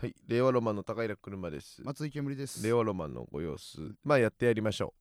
[0.00, 1.82] はい、令和ロマンの高平車です。
[1.84, 2.64] 松井煙です。
[2.66, 4.94] 令和ロマンのご様子、まあやってやりましょ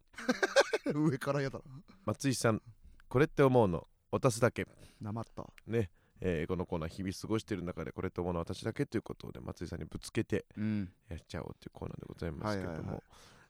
[0.94, 1.64] 上からやだな。
[1.74, 1.84] う。
[2.04, 2.62] 松井さん、
[3.08, 4.68] これって思うの、私だけ。
[5.00, 5.48] なまった。
[5.68, 5.90] ね、
[6.20, 10.92] えーこのコーナー日々過ごしている中でこれって思うのは私だけということで松井さんにぶつけてうん。
[11.08, 13.02] やっちゃおうというコーナーでございますけれども、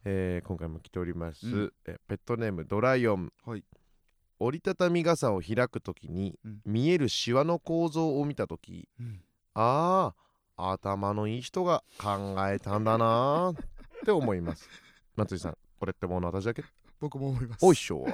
[0.03, 1.73] えー今回も来ております、うん。
[1.85, 3.33] えーペットネームドライオン。
[3.43, 3.65] はい。
[4.37, 6.61] 折りたたみ傘を開くときに、うん。
[6.63, 9.23] 見えるシワの構造を見たとき、うん。
[9.55, 10.28] ああ
[10.59, 13.53] 頭のいい人が考えたんだなー。
[13.53, 13.55] っ
[14.05, 14.67] て思います。
[15.15, 16.63] 松井さんこれってもう私だけ？
[17.01, 17.65] 僕も思います。
[17.65, 18.05] おいしょ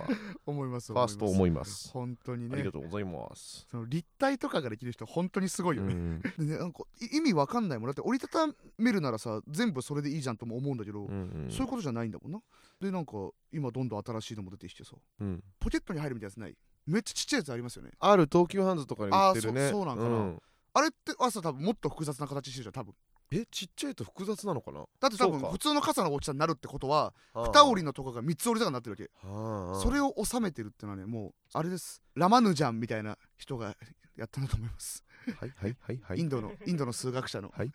[0.46, 1.92] 思いますファースト思います。
[1.92, 6.22] 本当にありねがとうございます、その立体とかができる人本当にすごいうよね,、ん。
[6.22, 11.50] でねなんかい意味わかんないもんだって折りたためるならさ全部それでいいじゃんとも思うんだけど、うんうん。
[11.50, 12.40] そういうことじゃないんだもんな。
[12.80, 13.14] でなんか
[13.52, 15.44] 今どんどん新しいのも出てきてさうん。
[15.60, 16.56] ポケットに入るみたいなやつない？
[16.86, 17.92] めっちゃちっちゃいやつありますよね。
[18.00, 19.62] ある東急ハンズとかに売ってるね。
[19.62, 20.34] あーそそうなんかな
[20.76, 22.94] あれって朝多分もっと複雑な形してるじゃん多分。
[23.32, 24.86] えちっちゃいと複雑なのかな？
[25.00, 25.52] だって多分そうか。
[25.54, 29.10] 普通の傘の大きさになるってことは二折りのとこが三つ折りとかになってるわけ。
[29.24, 32.02] あーそれを収めてるってのはねもうあれです。
[32.14, 33.76] ラマヌジャンみたいな人が
[34.18, 35.04] やったんだと思います、
[35.40, 36.20] はいはいはいはい。
[36.20, 37.72] インドのインドの数学者の、はい。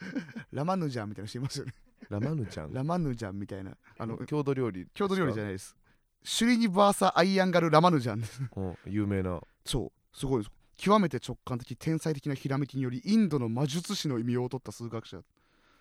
[0.52, 1.74] ラマヌジャンみたいな人いますよね。
[2.08, 3.72] ラマヌちゃんラマヌジャンみたいな。
[3.98, 4.86] あの郷土料理。
[4.94, 5.74] 郷土料理じゃゃないです。
[6.22, 8.42] シュリニバーサアイアンガルラマヌジャンです。
[8.56, 9.40] うん有名な。
[9.64, 15.18] そうすごいです極めて直感的天才的なひらめきによりインドの魔術師の異名を取った数学者。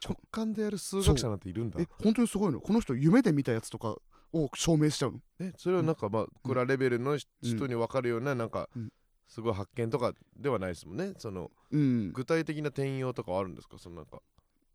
[0.06, 1.80] 直感でやる数学者なんているんだ。
[1.82, 2.60] え本当にすごいの？
[2.60, 3.96] この人夢で見たやつとか
[4.34, 5.20] を証明しちゃうの？
[5.40, 8.92] えそれはなんかまあ僕らレベルの人に分かるようななんかうん。
[9.28, 11.14] すごい発見とかではないですもんね。
[11.18, 12.12] そのうん。
[12.12, 13.78] 具体的な転用とかはあるんですか？
[13.78, 14.22] そのなんか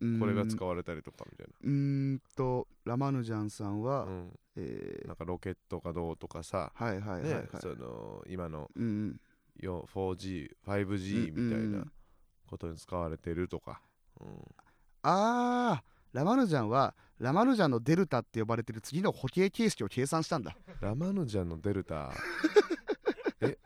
[0.00, 1.70] これが使われたりとかみたいうー
[2.14, 4.38] んとラマヌジャンさんは、なうん。
[4.56, 5.06] えー。
[5.08, 6.70] なんかロケットがどうとかさ。
[6.74, 9.20] はいはいはいはい、ねその今のうん
[9.60, 11.84] よ 4G5G みたいな
[12.48, 13.80] ことに使われてるとか。
[14.20, 14.28] うん。
[15.02, 20.56] あーラマヌジャンはラマヌジャンのデルタって呼ばれてる次の歩形形式を計算したんだ。
[20.80, 22.12] ラマヌジャンのデルタ。
[23.40, 23.58] え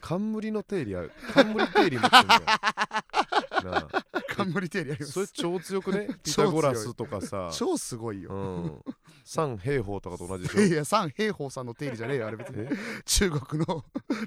[0.00, 1.12] 冠の定理ある？
[1.32, 2.40] 冠定理持ってんだよ。
[3.70, 4.09] なあ
[4.46, 6.08] 冠定理ありまそれす超強くね？
[6.22, 7.50] ピタゴラスとかさ。
[7.52, 8.82] 超すごいよ、うん。
[9.24, 10.60] 三平方とかと同じでしょ？
[10.62, 12.56] いや三平方さんの定理じゃねえよあれ別に。
[12.62, 12.70] え？
[13.04, 13.84] 中国の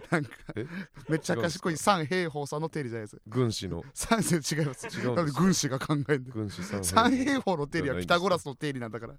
[0.09, 0.65] なんかえ？
[1.09, 3.21] めっちゃ賢い三平方さんの定理じゃないです。
[3.27, 3.83] 軍師の？
[3.93, 4.87] 三違います。
[4.87, 9.13] 違うんで軍師が考えんだよ軍師三三平方の定理はピタゴラスの定理なんだから。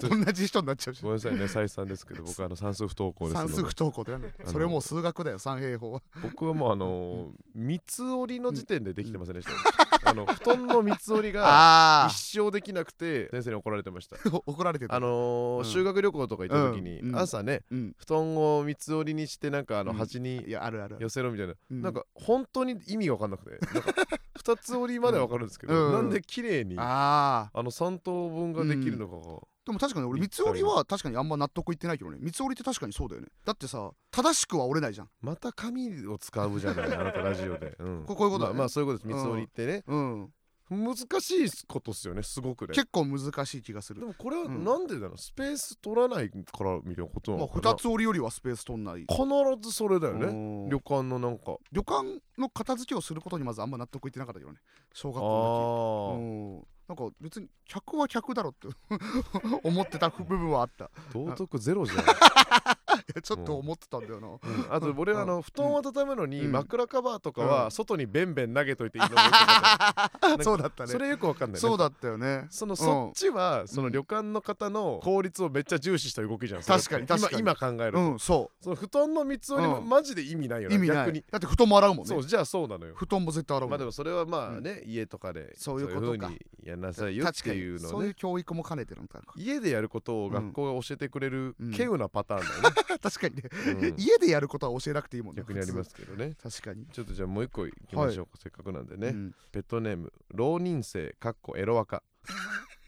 [0.00, 1.02] 同じ人になっちゃうし。
[1.02, 4.34] ごめんなさいね再三ですけど僕はあの算数不登校です算数不登校ってなんだよ。
[4.40, 6.02] あのそれもう数学だよ三平方は。
[6.22, 11.44] 僕はもうあのー三つ折りの時点でできてませんでした、あ の布団の三つ折りが
[12.04, 14.16] あ一生できなくて先生に怒られてました。
[14.30, 15.64] あ怒られてるあのーうん。
[15.64, 17.96] 修学旅行とか行った時に、朝ねうん。
[17.98, 19.96] 布団を三つ折りにしてなんかあのうん。
[19.96, 20.96] 端にいやあるある。
[20.96, 21.82] ある寄せろみたいな、うん。
[21.82, 23.92] なんか本当に意味が分かんなくてなんか
[24.36, 25.92] 二つ折りまでは分かるんですけど、うん。
[25.92, 32.16] なんで綺麗にあの三等分ができるのかが、でも確かに俺三つ折りは確かにあんま納得いってないけどね。
[32.22, 33.28] 三つ折りって確かにそうだよね。
[33.44, 35.10] だってさ正しくは折れないじゃん。
[35.20, 38.54] また紙を使うじゃないあなた ラジオで、うん、ここういうことだね。
[38.54, 39.14] まあ、まあそういうことです。
[39.14, 40.32] 三つ折りってね、うん。
[40.70, 42.68] 難しいことっすよねすごくね。
[42.74, 44.00] 結構難しい気がする。
[44.00, 44.64] でもこれはうん。
[44.64, 49.00] なんでだろう、スペース取らないからみたいなことなまあのかな、二つ折りよりはスペース取んない。
[49.00, 49.16] 必
[49.60, 50.26] ずそれだよね。
[50.28, 50.32] う
[50.66, 50.68] ん。
[50.70, 51.58] 旅館のなんか。
[51.72, 54.58] 旅館の片付けをすることにまずあんま納得いってなかったけどね。
[54.94, 56.62] 小あ学校のー。
[56.62, 58.68] 時うんなんか別に客は客だろって
[59.62, 60.90] 思ってた部分はあった。
[61.12, 62.02] 道徳ゼロじゃん、い
[63.14, 64.28] や ちょっと思ってたんだよな。
[64.28, 64.38] うん。
[64.74, 66.52] あと俺はあの布団を畳むのにうん。
[66.52, 67.48] 枕カバーとかうん。
[67.48, 69.10] は外にベンベン投げといていいの
[70.42, 70.90] そうだったね。
[70.90, 72.46] それよくわかんないそうだったよね。
[72.50, 76.62] そのんそっちはその旅館の方の効率をめっちゃ重視した動きじゃん。
[76.62, 77.40] 確かに確かに。
[77.40, 77.98] 今今考えると。
[77.98, 79.88] うんそその布団の三つ折りもうん。
[79.88, 80.86] マジで意味ないよね。
[80.86, 81.24] 逆に。
[81.30, 82.04] だって布団も洗うもんね。
[82.06, 82.94] そうじゃあそうなのよ。
[82.96, 83.70] 布団も絶対洗うもん。
[83.70, 86.30] まあでもそれはまあね、家とかでそういうことか。
[86.64, 89.22] やんなさいよっていうのそういう教育も兼ねてるのか。
[89.36, 91.70] 家でやることを学校が教えてくれるうん。
[91.70, 93.42] 稀有なパターンだよね、 確かにね。
[93.66, 93.94] うん。
[93.98, 96.36] 家でやることは教えなくていいもんね逆にありますけどね。
[96.42, 96.86] 確かに。
[96.86, 102.02] ちょっとじゃあもう一個いきましょうか、せっかくなんでね、うんペットネーム浪人生かっこエロワカ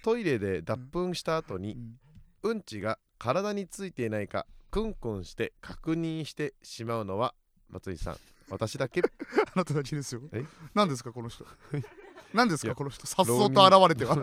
[0.02, 1.74] トイレで脱粉した後に
[2.42, 2.50] うん。
[2.50, 2.62] うん。
[2.62, 7.34] ちが体についていないかクンクンして確認してしまうのは
[7.68, 8.16] 松井さん。
[8.50, 11.46] 私だけあなただけですよえ何ですかこの人
[12.34, 14.16] 何ですかこの人さっそうと現れては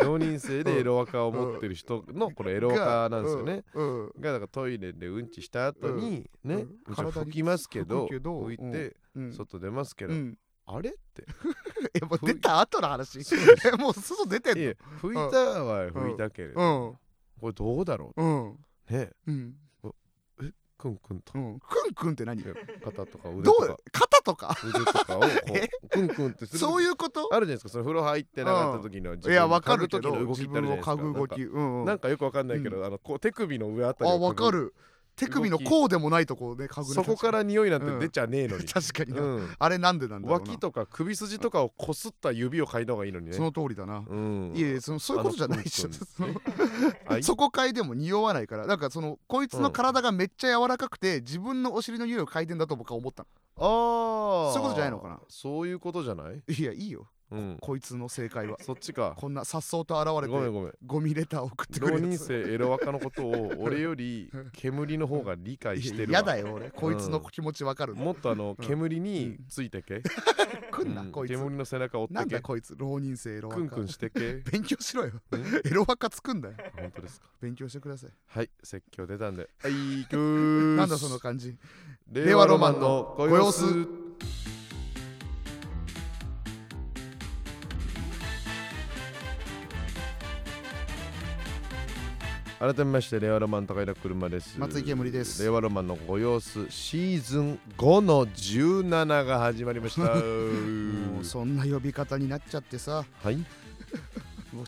[0.00, 4.06] 浪人生でエロワカを持ってる人のこれエロワカなんですよね、うん。
[4.06, 4.12] うん。
[4.20, 6.94] がだからトイレでうんちした後にね、うん。
[6.94, 9.32] 拭きますけど拭いてうん。
[9.32, 10.38] 外出ますけど、うん。
[10.66, 11.24] あれって。
[11.94, 13.20] えもう出た後の話？
[13.20, 13.22] え
[13.76, 14.62] もう外出てんの？
[15.00, 16.98] 拭いたは拭いたけれど、うん。
[17.40, 18.22] これどうだろう？
[18.24, 18.50] ん。
[18.52, 18.56] う
[18.90, 19.10] ね。
[19.26, 19.54] うん。
[20.76, 21.32] クンクンと。
[21.34, 21.60] うん。
[21.60, 22.42] クンクンって何？
[22.42, 23.78] 肩とか腕どうとか。
[23.92, 24.56] 肩とか。
[24.64, 25.70] 腕とかをこ え？
[25.84, 26.58] うクンクンってする。
[26.58, 27.28] そうういうこと？
[27.32, 31.42] あるじゃないですかその風呂入ってなかった時の自いや分わかるけど自分を嗅ぐ動き。
[31.42, 31.84] うんうん。
[31.84, 34.74] なんかよくわかんないけど、あのこう手首の上あたりあを嗅ぐわかる
[35.16, 39.20] 手首のこうでもないとこね嗅ぐねそこから匂いなんて出ちゃねえのに、確かにな。
[39.20, 40.44] うん、あれなんでなんだろうな。
[40.44, 43.32] 脇とか首筋とかをこすった指を嗅いだ方がいいのにね。
[43.32, 44.04] その通りだな。
[44.06, 44.52] うん。
[44.54, 45.86] いやいやそのそういうことじゃないでし
[47.22, 48.66] そこ嗅いでも匂わないから。
[48.66, 53.26] なんかそのこいつの体がめっちゃ柔らかくて自分のお尻の匂いを嗅いでんだと僕は思ったあ
[53.56, 55.20] あそういうことじゃないのかな。
[55.28, 56.42] そういうことじゃない？
[56.48, 57.58] いやいいようん。
[57.60, 58.56] こいつの正解は。
[58.60, 59.14] そっちか。
[59.16, 60.72] こんなさっそうと現れてごめんごめん。
[60.86, 66.18] ゴミレターを送ってく浪人るやつ生エロ若のことを俺より 煙の方が理解してるわ。
[66.18, 66.70] やだよ俺。
[66.70, 68.66] こいつの気持ちわかるもっとあのうん。
[68.66, 70.02] 煙についてけ、
[70.70, 71.12] くんなうん。
[71.12, 71.32] こいつ。
[71.32, 72.14] 煙の背中追ってけ。
[72.14, 73.60] なんだこいつ浪人生エロ若。
[73.60, 74.34] クンクンしてけ。
[74.50, 75.12] 勉強しろよ。
[75.30, 75.44] うん。
[75.64, 76.54] エロ若つくんだよ。
[76.76, 77.26] 本当ですか。
[77.40, 78.10] 勉強してください。
[78.26, 79.48] はい説教出たんで。
[79.60, 81.56] はい行くーなんだその感じ。
[82.10, 83.64] 令和ロマンのご様子
[92.64, 94.58] 改めまして令和ロマン高平車です。
[94.58, 95.42] 松井煙です。
[95.42, 100.02] 令和ロマンのご様子シーズン5の17が始まりました。
[100.16, 103.04] もうそんな呼び方になっちゃってさ。
[103.22, 103.44] はい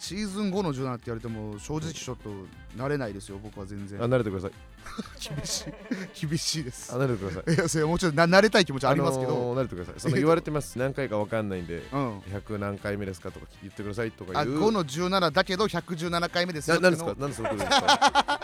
[0.01, 2.31] シーズン5の17って言われても正直ちょっと
[2.77, 4.01] 慣れないですよ僕は全然。
[4.03, 4.51] あ慣れてください。
[5.37, 6.93] 厳しい厳しいです。
[6.95, 7.55] あ慣れてください。
[7.55, 10.01] いやそれもちろんな慣れたい気持ちありますけど、あのー慣れてください。
[10.01, 10.79] その言われてます。
[10.79, 12.19] 何回かわかんないんでうん。
[12.21, 17.49] 100何回目ですかとか言ってくださいとかあ言う5の17だけど117回目ですよなっていうのなんですか？
[17.49, 18.41] なんですか？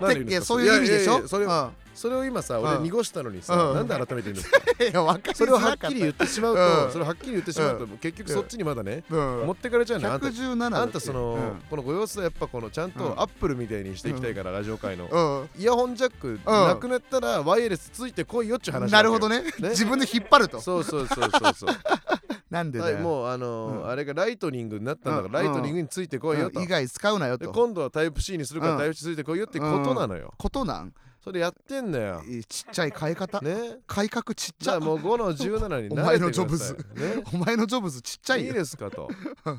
[0.00, 0.34] なんですか？
[0.34, 1.12] やそういう意味でしょ？
[1.12, 2.82] やややそれうんそれを今さ俺うん。
[2.82, 3.74] 濁したのにさうん。
[3.76, 6.86] なんで改めて言うんですかいや分かりそれをはっきり言ってしまううん。
[6.86, 9.46] とそれをはっきり言ってしまうと結局そっちにまだねうん。
[9.46, 11.62] 持ってかれちゃうのあんた117だってあんたその、うん。
[11.70, 13.20] このご様子はやっぱこのちゃんとうん。
[13.20, 15.60] アップルみたいにしていきたいから、ラジオ界の、うん。
[15.60, 19.42] イヤホンジャックなくなったらワイヤレスついてこいよっちゅう話ねなるほどね。
[19.60, 20.60] 自分で引っ張ると。
[20.60, 21.76] そうそうそうそうそう
[22.50, 25.46] なんでもうあのあれがライトニングになったんだから、うん。
[25.46, 26.64] ライトニングについてこいよと、うん。
[26.64, 28.78] 以外使うなよでと今度はタイプ C にするからうん。
[28.78, 30.92] タイプ C ついてこいよってことなのよ、ことなん？
[31.24, 32.22] それやってんだよ。
[32.26, 33.40] えーちっちゃい変え方。
[33.40, 33.78] ね。
[33.86, 34.70] 改革ちっちゃ。
[34.70, 36.74] じゃあもう5の17にお前のジョブズ。
[36.74, 37.24] ね。
[37.32, 39.08] お前のジョブズちっちゃいいいよですかと。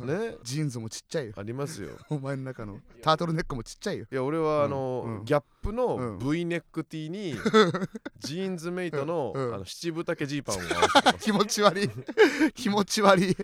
[0.06, 0.36] ね。
[0.46, 1.34] ジーンズもちっちゃいよ。
[1.36, 1.90] ありますよ。
[2.12, 4.06] お前の中のタートルネックもちっちゃいよ。
[4.12, 6.20] いや俺はあの、ギャップの、うん。
[6.20, 7.36] V ネック T に
[8.20, 9.56] ジーンズメイトの,、うん。
[9.56, 11.18] あの七分丈ジーパンを合わせてます。
[11.26, 11.90] 気持ち悪い。
[12.54, 13.36] 気持ち悪い。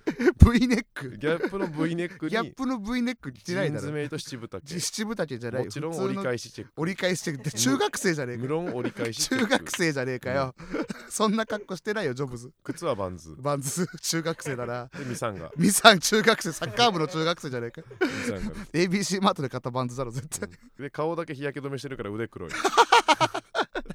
[0.44, 1.18] V ネック。
[1.18, 4.80] ギャップの V ネックにギャップの V ネック着ジーンズメイト七分丈。
[4.80, 5.66] 七分丈じゃない。
[5.66, 6.74] もちろん折り返しチェック。
[6.78, 10.56] 折り返してで中学生じゃねえか無論折り返しチェック中学生じゃねえかよ。
[11.10, 12.52] そんな格好してないよジョブズ。
[12.64, 13.36] 靴はバンズ。
[13.38, 13.88] バンズ。
[14.02, 14.90] 中学生だな。
[14.98, 15.52] でミサンガ。
[15.58, 16.52] ミさん中学生。
[16.52, 17.82] サッカー部の中学生じゃねえか。
[18.00, 18.66] ミサンガ。
[18.74, 20.50] ABC マートで買ったバンズだろ絶対。
[20.80, 22.52] で顔だけ日焼け止めしてるから腕黒い。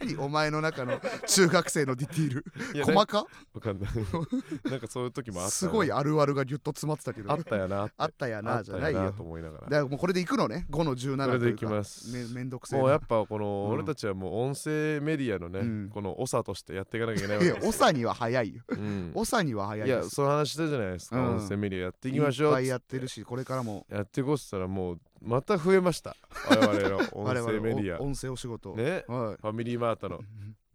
[0.00, 0.16] 何？
[0.22, 2.44] お前の中の中学生のディティール。
[2.74, 3.26] いや細か？
[3.54, 3.90] わかんない。
[4.70, 5.50] なんかそういう時もあったな。
[5.50, 7.86] すごいあるあるがギュッと詰まってたけどあったよな。
[7.86, 9.12] ってあったやあなじゃないよ。
[9.12, 9.64] と思いながら。
[9.64, 10.66] だからもうこれでいくのね。
[10.70, 12.12] 5の17これでいきます。
[12.12, 12.82] めめんどくせえな。
[12.82, 13.74] もうやっぱこのうん。
[13.74, 15.90] 俺たちはもう音声メディアのね、うん。
[15.92, 18.62] この長としてやっていかなきゃいけないわいけですや長には早いよ。
[18.68, 19.12] うん。
[19.14, 21.36] 長には早いいやその話したじゃないですか、うん。
[21.36, 23.86] 音声メディアやっていきましょういっぱいやってるしこれからも。
[23.90, 26.16] やってこっつったらもうまた増えました。
[26.48, 28.00] 我々の音我声メディア。
[28.00, 28.74] 音声お仕事。
[28.74, 29.04] ね。
[29.08, 30.20] はファミリーマートのい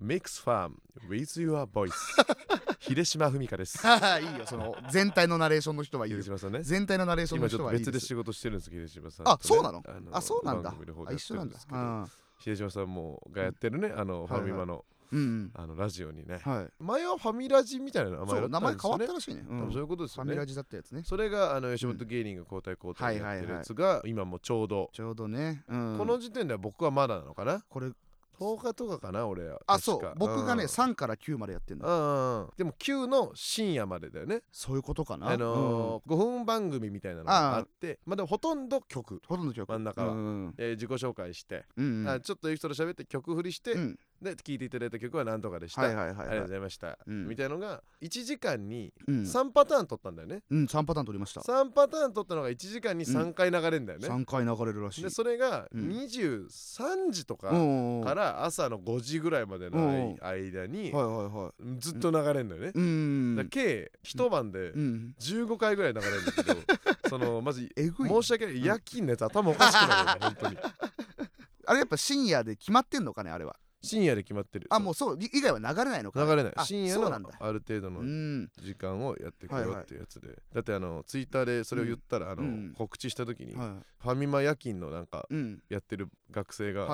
[0.04, 0.74] Mix Farm
[1.10, 1.92] with your voice
[2.80, 3.80] 秀島文香です。
[3.86, 6.18] いいよその全体のナレーションの人はいいよ。
[6.20, 6.64] 秀島さんね。
[6.64, 9.26] 全体のナレーションの今ちょっと人はいい別で仕事してるんです秀島さん。
[9.26, 9.82] ねそうなの？
[9.82, 10.74] のあそうなんだ。
[11.12, 11.80] 一緒なんですけど。
[11.80, 12.12] うん
[12.44, 16.40] 秀島さんもがやってるねあのファミマのうんあのラジオにね。
[16.44, 16.84] はい。
[16.84, 19.44] 前はファミラジみたいな名前そう名前変わったらしいね。
[19.48, 19.60] うん。
[19.60, 20.30] 多分そういうことですよね。
[20.30, 21.04] ファミラジだったやつね。
[21.06, 24.90] それがあの吉本芸人が交代交代でやってるやつが今もちょうど。
[24.94, 25.64] ちょうどね。
[25.68, 25.96] うん。
[25.98, 27.64] この時点では僕はまだなのかな？
[27.70, 27.92] これ。
[28.40, 29.28] 10日とかかな？
[29.28, 29.60] 俺は。
[29.68, 29.82] あ確か。
[29.82, 30.14] そう。
[30.18, 30.70] 僕がねうん。
[30.70, 31.88] 3から9までやってんだ。
[31.88, 32.50] うんうん。
[32.58, 34.42] でも9の深夜までだよね。
[34.52, 35.30] そういうことかな。
[35.30, 39.16] あのー5分番組みたいなのがあってまあでもほとんど曲。
[39.16, 39.70] うんほとんど曲。
[39.70, 40.14] 真ん中は。
[40.14, 41.66] うんえー自己紹介して。
[41.78, 45.82] うんあちょっとエピソード喋って曲振りしてうんで聴いていただいた曲は何とかでした。
[45.82, 46.26] はいあはいはいはい。
[46.26, 47.00] りがとうございました。
[47.08, 47.28] うん。
[47.28, 49.16] みたいのが1時間にうん。
[49.24, 50.44] 3パターン撮ったんだよね。
[50.50, 51.42] うん3パターン取りました。
[51.42, 54.08] 3パターン撮ったのが1時間に3回流れるんだよね。
[54.08, 55.04] 3回流れるらしい。
[55.04, 55.90] でそれがうん。
[55.90, 62.72] 23時とかうんはいから朝の5時ぐらいまでのうん間にはいはいずっと流れるんだよね。
[62.76, 66.56] うんだから計一晩でうん15回ぐらい流れるんだけど
[67.10, 68.64] そのまずえぐい申し訳ない。
[68.66, 70.58] 夜勤のやつ頭おかしくなるよ本当に。
[71.68, 74.68] あれやっぱ深夜で決まってんのかねあれは深夜で決まってる。
[74.70, 76.24] あもうそうい以外は流れないのか。
[76.24, 76.54] 流れない。
[76.56, 78.50] あ深夜のある程度うのん。
[78.62, 80.30] 時間をやってくよっていうやつで。
[80.54, 82.68] だってあのツイッターでそれを言ったらあうん。
[82.70, 85.28] の告知した時にフはァミマ夜勤のなんか
[85.70, 86.88] やってる学生が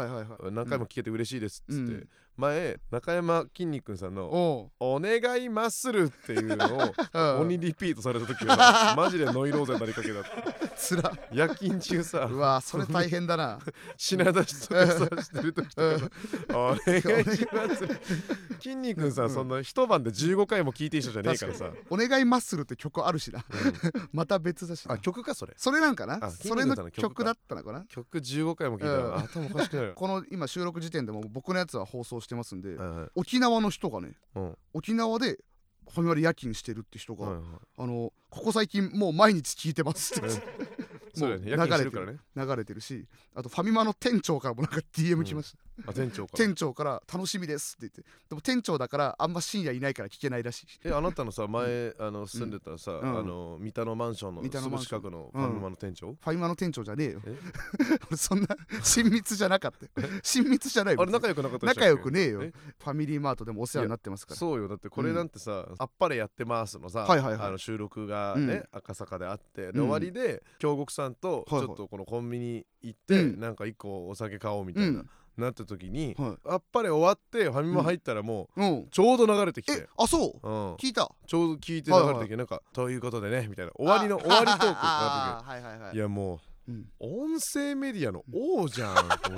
[0.52, 6.94] 何回も聞けて嬉しいですっつって、うん前中山きんに君さんのお「お願いマッスル」っていうのを
[7.42, 10.30] 鬼リピートされた時は マジでノイローゼになりかけだった。
[10.78, 12.20] つら夜勤中さ。
[12.32, 13.60] うわそれ大変だな。
[13.98, 16.10] 品出しとかさしてる時とかさ。
[16.54, 17.02] お願い
[17.36, 17.88] します
[18.60, 23.44] きんに君さうんそんな一晩で15回も聞いていい人じゃねえからさ、お願いマッスルって曲あるしな。
[23.50, 24.10] うん。
[24.14, 24.94] また別だしな。
[24.94, 25.54] あ曲かそれ。
[25.58, 26.20] それなんかな？
[26.22, 27.86] あそれの曲だったのかな？
[27.88, 29.16] 曲15回も聞いたら、うん。
[29.16, 33.10] 頭おかしくなるよ、この今収録時点でも僕のやつは放送してますんで、はいはい。
[33.16, 34.58] 沖縄の人がねうん。
[34.74, 35.40] 沖縄で
[35.90, 37.44] ファミマで夜勤してるって人が、はいはい
[37.78, 40.28] あのここ最近もう毎日聞いてますって。
[40.28, 40.30] もう
[41.14, 42.20] 勤してるからね。
[42.36, 42.82] 流れてる。
[42.82, 46.46] しあとファミマの店長からもなんか DM 来ました、あ店長から。
[46.46, 48.02] 店長から楽しみですって言って。
[48.30, 53.20] でも店長だからあんま深夜いないから聞けないらしいえあなたのさ前あの住んでたさ、うん。
[53.20, 57.22] あの三田のマンションの三田近くのファミマの店長、ファミマの店長じゃねえよ。
[58.16, 58.48] そんな
[58.84, 60.02] 親密じゃなかった。
[60.02, 62.44] よ親密じゃないよあれ仲良くなかった仲良くねえよ。
[62.44, 62.54] え？
[62.80, 64.38] ファミリーマートでもお世話になってますから。
[64.38, 64.68] そうよ。
[64.68, 67.48] だってこれなんてさ、あっぱれやってますのさ、はいはいはい。
[67.48, 68.78] あの収録がね、うん。
[68.78, 73.40] 赤坂であってで、うん終わりで京極さんとちょっとこのコンビニ行って、うん。
[73.40, 75.10] なんか一個お酒買おうみたいな、うん
[75.42, 78.88] なった時に、はあっぱれ終わってファミマ入ったらもう、ん。
[78.90, 80.48] ちょうど流れてきえて、あそう？
[80.48, 81.12] うん、聞いた。
[81.28, 83.72] ちょうど聞いて流れてきて、なんかということでねみたいな。
[83.76, 86.00] 終わりの終わりトークってなったあーはいはいはい時い。
[86.00, 86.76] やもうん。
[86.76, 89.32] う音声メディアの王じゃんと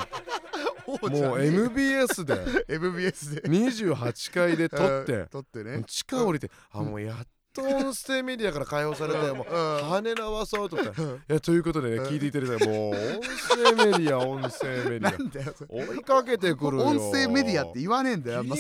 [0.88, 1.10] 思って。
[1.22, 2.36] もう MBS で。
[2.70, 3.41] MBS で。
[3.44, 5.25] 28階で撮って。
[5.32, 5.84] 撮ってね。
[5.86, 7.27] 地下降りて、あもうやっ
[7.61, 11.21] と音声メディアから解放されたよもううん羽縄そうとかいうん。
[11.27, 12.05] やということでねうん。
[12.05, 15.83] 聞いていただいてもう音声メディア音声メディなんだよそれ。
[15.83, 16.83] ア追いかけてくるよ。
[16.83, 18.55] 音声メディアって言わねえんだよあんな。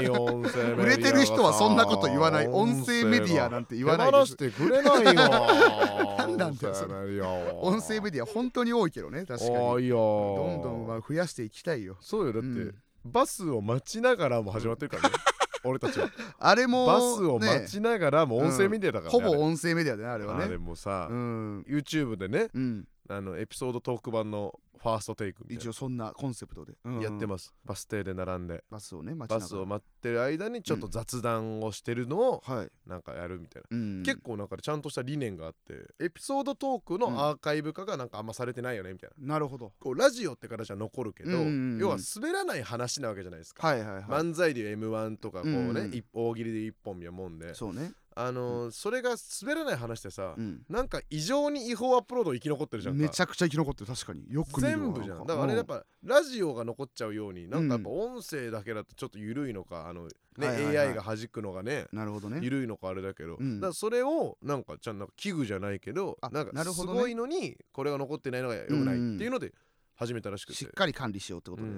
[0.00, 2.48] いよ音声メディア売れてる人はそんなこと言わない。
[2.48, 4.36] 音声メディアなんて言わないです。
[4.36, 6.16] 手放してくれないよ。
[6.18, 7.20] 何なんだよそれ。
[7.60, 9.88] 音声メディア本当に多いけどね確かに。
[9.88, 11.96] どんどんまあ増やしていきたいよ。
[12.00, 12.32] そうよ。
[12.32, 12.74] だって、うん。
[13.04, 15.14] バスを待ちながらも始まってるからね
[15.66, 16.08] 俺たちは。
[16.38, 17.46] あれもバスをね。
[17.60, 21.64] 待ちながらも音声メディアだからほね、ぼ音声メディアだねあれはあれあれねもさ、うん。
[21.68, 26.74] YouTube でねうんあのエピソードトーク版のファーストテイク一応そんなコンセプトで。
[26.84, 28.62] うんやってます、バス停で並んで。
[28.70, 32.70] バスをね待バスを待ってる間にちょっと雑談をしてるのをはい。
[32.88, 39.34] なんかやるみたいな、うん結構なんかちゃんとした理念があってエピソードトークのアーカイブ化がなんかあんまされてないよねみたいな。
[39.34, 39.72] なるほど。
[39.80, 41.78] こうラジオって形は残るけど、うんうんうん。
[41.80, 44.04] 要は滑らない話なわけじゃないですか、はいはいはい。
[44.04, 47.54] 漫才で m 1とかこうね、うん一大喜利で一本みたいなもんで。
[47.54, 50.62] そうねあのーそれが滑らない話ってさ、うん。
[50.70, 53.02] なんか異常に違法アップロード生き残ってるじゃんか。
[53.02, 53.86] めちゃくちゃ生き残ってる。
[53.86, 54.84] 確かによく見るわ。
[54.84, 55.18] 全部じゃん。
[55.18, 60.08] なだからあれやっうぱラジオが残っちゃうようになんかやっぱ音声だけだとちょっと緩いのかあの
[60.38, 60.78] ね、はいはいはい。
[60.88, 62.40] AI が弾くのがねなるほどね。
[62.42, 63.60] 緩いのかあれだけど、うん。
[63.60, 69.52] だそれをなんかちゃんと器具じゃないけどあなんかすごいのにこれが残ってないのが良くないっていうので
[69.96, 71.68] 始めたらしくて、しっかり管理しようってことで。
[71.68, 71.74] うう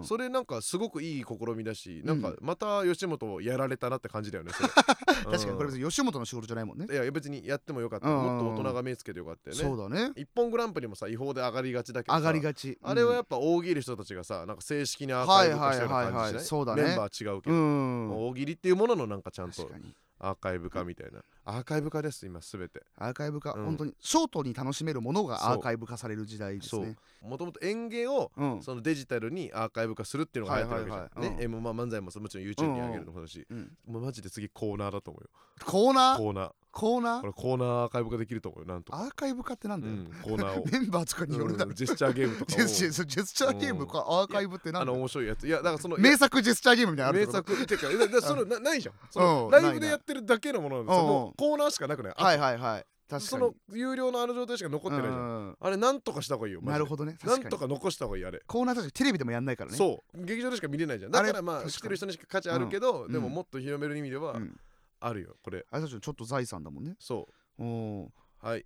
[0.00, 0.02] ん。
[0.04, 2.06] それなんかすごくいい試みだし、うん。
[2.20, 4.52] なんかまた吉本やられたなって感じだよね
[5.24, 6.86] 確かにこれうん別に吉本の仕事じゃないもんね。
[6.90, 8.14] いや別にやってもよかった、うん。
[8.14, 9.62] もっと大人が目つけてよかったよね。
[9.62, 10.12] そうだね。
[10.16, 12.78] 一本グランプリもさ違法で上がりがちだけどさ上がりがち。
[12.82, 16.76] あれはやっっぱ大喜利人たちがさなんか正式にアーカイブ化したようなはいはいはいはい感じしない。
[16.76, 19.94] メンバー違うけうど、ん大喜利っていうもののなんかちゃんと確かに
[20.28, 21.22] アーカイブ化みたいな。
[21.44, 22.82] アーカイブ化です今すべて。
[22.96, 23.64] アーカイブ化うん。
[23.64, 26.86] 本当にショートに楽しめるものがそうアーカイブ化される時代ですそう。
[26.86, 28.62] ねもともと演芸をうん。
[28.62, 31.38] そのデジタルにアーカイブ化するっていうのが流行ってるわけじゃん、はいはいはい。
[31.38, 35.30] ね、M まあ漫才ももちろん YouTube に上げるのもそうだし、うんもうマジで次コーナーだと思うよ。
[35.64, 36.18] コーナー？
[36.18, 37.20] コーナーコーナー？
[37.20, 38.98] これコーナーアーカイブ化できると思うよなんとか。
[38.98, 39.94] アーカイブ化ってなんだよ。
[39.94, 40.64] うん、コーナーを。
[40.72, 41.64] メンバーとかによるだ。
[41.64, 44.04] ろうんジェスチャーゲームとかジをェスチャーゲームか。
[44.08, 44.92] アーカイブってなんだよ。
[44.92, 45.46] あの面白いやつ。
[45.46, 48.94] いやだからその名作ジェスチャーゲームみたいなのある名作っていうかそのな ないじゃん。
[49.08, 51.34] そのうんライブでやってるだけのものなんですよ。
[51.38, 52.14] コーナーしかなくない？
[52.16, 52.86] はいはいはい。
[53.08, 53.20] 確かに。
[53.20, 55.14] その有料のある状態しか残ってないじゃん。
[55.14, 57.16] うんあれなんとかした方がいいよなるほどね。
[57.24, 57.50] なん確かに。
[57.50, 58.42] とか残した方がいいあれ。
[58.46, 59.76] コーナー確かにテレビでもやんないからね。
[59.76, 60.24] そう。
[60.24, 61.12] 劇場でしか見れないじゃん。
[61.12, 61.72] だからまあ確かに。
[61.74, 63.12] 来てる人にしか価値あるけどうん。
[63.12, 64.58] でももっと広める意味ではうん
[65.00, 65.66] あるよこれ。
[65.70, 66.96] あれたちのちょっと財産だもんね。
[66.98, 68.64] そおおうはい。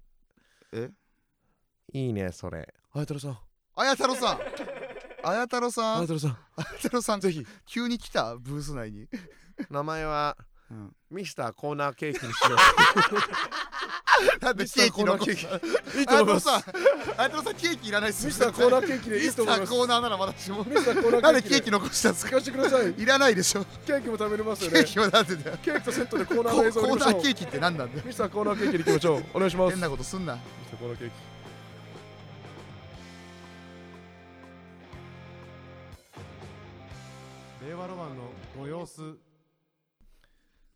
[0.73, 0.91] え？
[1.93, 2.75] いいねそれ。
[2.93, 3.39] あやたろさん。
[3.77, 4.41] あや太郎さん。
[5.25, 5.97] あや太郎さん。
[5.99, 6.31] あやたろさん。
[6.31, 7.47] あや太郎さんぜひ。
[7.67, 8.37] 急に来た？
[8.37, 9.09] ブース内に。
[9.71, 10.37] 名前は
[10.71, 10.97] うん。
[11.11, 12.57] ミスターコーナーケーキにしよ
[14.41, 15.37] なんうミスターコーナーケー
[15.93, 16.49] キ いいと思います。
[16.51, 16.61] あや
[17.25, 19.73] 太郎さんケーキいらないっすミスターコーナーケーキでいミスタいと思います。
[19.73, 20.65] ーコーナーならまだしも。
[20.65, 22.31] ミスターコーナなんーケーキででケーキ残したんですか？
[22.31, 22.95] 聞かせてください。
[22.99, 23.65] いらないでしょ。
[23.87, 24.85] ケーキも食べれますよね。
[24.85, 25.59] ケーキはなんでだよ。
[25.63, 28.03] ケーキとセットでコーナー映像をコーナーケーキって何なんだよ。
[28.07, 29.25] ミスターコーナーケーキに行きましょう。
[29.35, 29.71] お願いします。
[29.73, 30.35] 変なことすんな。
[30.35, 31.15] ミスターコーナーケーキ。
[37.67, 39.03] 令和ロマンのご様子。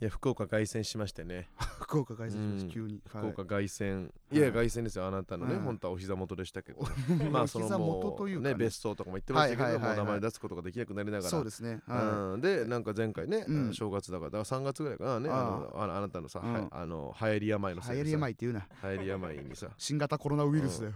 [0.01, 1.47] いや福岡凱旋しましてね
[1.83, 2.59] 福岡凱旋しまうん。
[2.59, 3.01] す急に。
[3.07, 4.37] 福岡凱旋、い。
[4.37, 5.05] い、や凱旋ですよ。
[5.05, 6.81] あなたのね、うん本当はお膝元でしたけど。
[6.83, 8.35] はいまあそのもうとい。
[8.35, 11.29] うかね別荘とかも言ってましたけど、名前出すことができなくなりながら。
[11.29, 11.81] そうですね。
[11.87, 13.73] はうん、でなんか前回ね、うん。
[13.73, 18.67] 正月だからだから3月ぐらいかなねあのあのあなたのさ、あの流行り病のい流行り病っていうな。
[18.83, 19.67] 流行り病にさ。
[19.77, 20.93] 新型コロナウイルスだよ。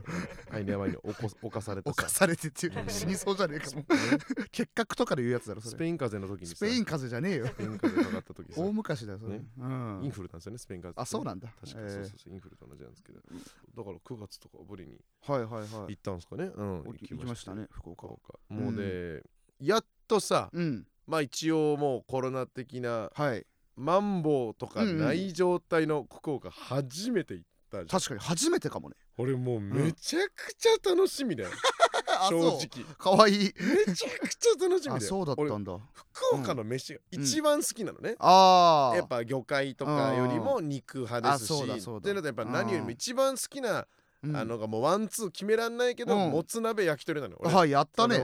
[0.52, 2.08] 流行り病に侵 侵されてさ。
[2.08, 4.50] 侵されてっていううん死にそうじゃねえかもう。
[4.52, 6.56] 結核とかで言うやつだろスペイン風邪の時にさ。
[6.56, 7.48] スペイン風邪じゃねえよ。
[7.48, 8.62] スペイン風邪かかった時さ。
[8.62, 9.34] 大昔だよそれ。
[9.34, 9.46] ね。
[9.60, 10.00] うん。
[10.04, 11.48] インフルなんですよねスペイン風邪あそうなんだ。
[11.60, 13.20] 確か、えーそうそうそうインフルと同じなんですけど。
[13.20, 15.68] だから9月とかぶりにはいはいはい。
[15.70, 18.08] 行ったんですかねうん行きましたね福岡。
[18.50, 19.22] もうね、
[19.60, 20.88] やっとさうん。
[21.06, 23.46] まあ一応もうコロナ的なはい。
[23.76, 28.96] マンボウとかない状態の福岡初めて行ったじゃん、確かに初めてかもね。
[29.20, 31.50] 俺もうめちゃくちゃ楽しみだよ、
[32.26, 32.86] あ正直。
[32.98, 33.34] かわい。
[33.34, 34.96] いめちゃくちゃ楽しみだよ。
[34.96, 35.78] あそうだった俺んだ。
[35.94, 38.96] 福岡の飯が一番好きなのね、ああ。
[38.96, 41.54] やっぱ魚介とかよりも肉派ですし。
[41.54, 42.00] あそうだそうだ。
[42.00, 43.88] っていうのとやっぱ何よりも一番好きな
[44.24, 44.36] うん。
[44.36, 46.32] あのがもうワンツー決めらんないけど、うん。
[46.32, 47.54] もつ鍋焼き鳥なのよ俺。
[47.54, 48.16] はい やったね。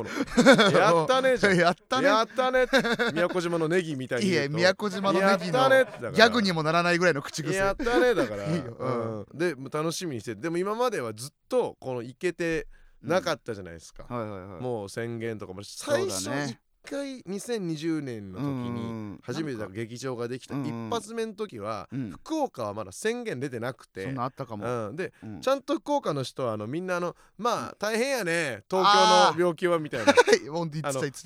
[0.74, 2.08] やったねじゃんやったね。
[2.08, 2.68] やったね
[3.14, 4.52] 宮古島のネギみたいにい言うと。
[4.54, 6.30] や宮古島のネギやったのギねってだから。
[6.30, 7.56] ャグにもならないぐらいの口癖。
[7.56, 8.46] やったねだから。
[8.50, 8.76] いいよ。
[8.80, 9.38] うん。
[9.38, 10.42] でもう楽しみにしてて。
[10.42, 12.68] でも今まではずっとこの行けて
[13.04, 14.62] なかったじゃないですか、はいはいはい。
[14.62, 16.60] もう宣言とかも最初そうだね。
[16.86, 18.72] 一回2020年の時に
[19.14, 22.12] に初めて劇場ができたうん一発目の時はうん。
[22.12, 24.04] 福岡はまだ宣言出てなくて。
[24.04, 24.90] そんなあったかも。
[24.90, 25.42] うん、でうん。
[25.42, 30.14] ちゃんと福岡の人はあのみんなあのまあ大変やね東京の病気はみたいな。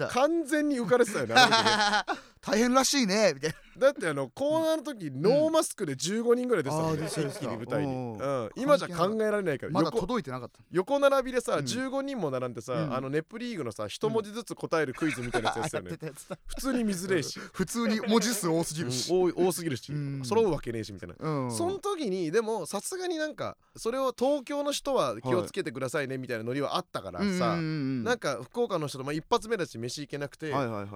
[0.09, 1.35] 完全に浮かれてたよね
[2.41, 6.97] 大変らしいねみたいだってあのコーナーの時ノーマスクで15人ぐらい出てたもん。
[6.97, 9.71] ねあー出てた出てた一気に舞台に、うんうん、今じゃ考えられないから。
[9.71, 10.59] なまだ横届いてなかった。
[10.71, 12.95] 横並びでさ、うん15人も並んでさ、うん。
[12.95, 16.17] あのネプリーグのさ一文字ずつ答えるクイズみたいなやつやってたよね。
[16.47, 18.87] 普通に見づれえし、 普通に文字数多すぎうん。
[18.87, 20.21] るし多すぎるし、うん。
[20.23, 21.51] 揃うわけねえしみたいな、うん。
[21.51, 30.51] その時にでもさすがになんかそれを東京の人は気をつけてくださいねみたいなノリはあったからさ、なんか福岡の人と、まあ、一発目だし飯行けなくて、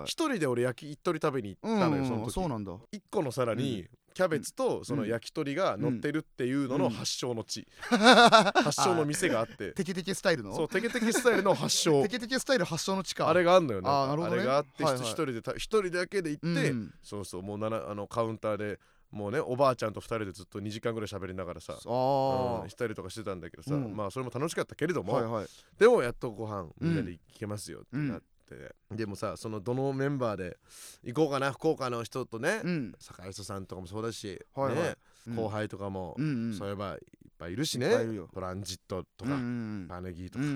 [0.05, 2.07] 一人で俺焼き鳥食べに行ったのよ、うん。
[2.07, 2.31] その時。
[2.31, 6.91] そうなんだ一個の皿にキャベツとその焼き鳥が乗ってるっていうののうん。
[6.91, 9.71] 発祥の地、 発祥の店があって。
[9.71, 10.53] テケテケスタイルの？
[10.55, 12.03] そうテケテケスタイルの発祥。
[12.03, 13.13] テケテケスタイル発祥の地。
[13.13, 13.89] かあれがあんのよね。
[13.89, 16.93] あれがあって一人でた一人だけで行って、うん。
[17.01, 18.79] そうそうもうあのカウンターで
[19.11, 23.95] もうねおばあちゃんと二人でずっと2時間ぐらい喋りながらさあうんしたりとかしてたんだけどさ、うん。
[23.95, 25.47] まあそれも楽しかったけれどあも、はいはい。
[25.77, 28.21] でもやっとご飯みんなで行けますよってなっ
[28.55, 30.57] て、でもさそのどのメンバーで
[31.03, 32.93] 行こうかな福岡の人とね、うん。
[32.99, 34.83] 坂井戸さんとかもそうだし、はいはい。
[34.83, 34.95] ね
[35.27, 35.35] うん。
[35.35, 36.53] 後輩とかも、うんうん。
[36.53, 36.97] そういえばいっ
[37.37, 37.89] ぱいいるしいね
[38.33, 40.55] トランジットとか、うんうんパネギーとか、うんうん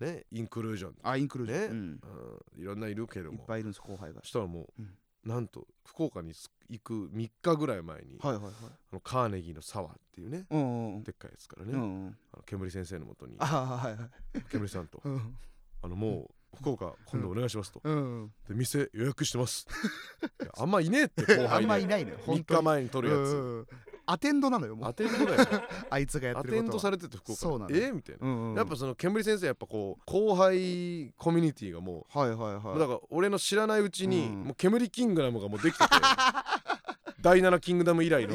[0.00, 0.06] うん。
[0.14, 1.60] ねインクルージョン、あインクルージョン。
[1.60, 2.00] ねうん。
[2.56, 3.38] うん、いろんないるけども。
[3.38, 4.22] いっぱいいるんです後輩が。
[4.24, 4.94] したらもう、うん。
[5.24, 6.34] なんと福岡に
[6.68, 8.52] 行く3日ぐらい前に、はいはいはい。
[8.92, 11.02] あのカーネギーのサワーっていうねうんうんうん。
[11.02, 14.42] でっかいやつからね、うんうんあの煙先生のもとにあはいはい。
[14.50, 15.00] 煙さんと。
[15.02, 15.36] うん。
[15.82, 18.32] あのもう福岡今度お願いしますと、うん。
[18.48, 19.66] で店予約してます。
[20.56, 23.66] あんまいねえって後 あん輩でまいないのよ3日前に撮るやつ、
[24.06, 24.88] アテンドなのよもう。
[24.88, 25.62] アテンドだよ。
[25.90, 26.62] あいつがやっアてることは。
[26.62, 32.78] テンドされてて福岡そうなのえーみたいな、うんうんやっぱその煙先生やっぱこう後輩コミュニティがもう、はいはいはい。
[32.78, 35.90] だから俺の知らないうちに、うんもう煙キングダムがもうできてて。
[37.20, 38.34] 第7キングダム以来の。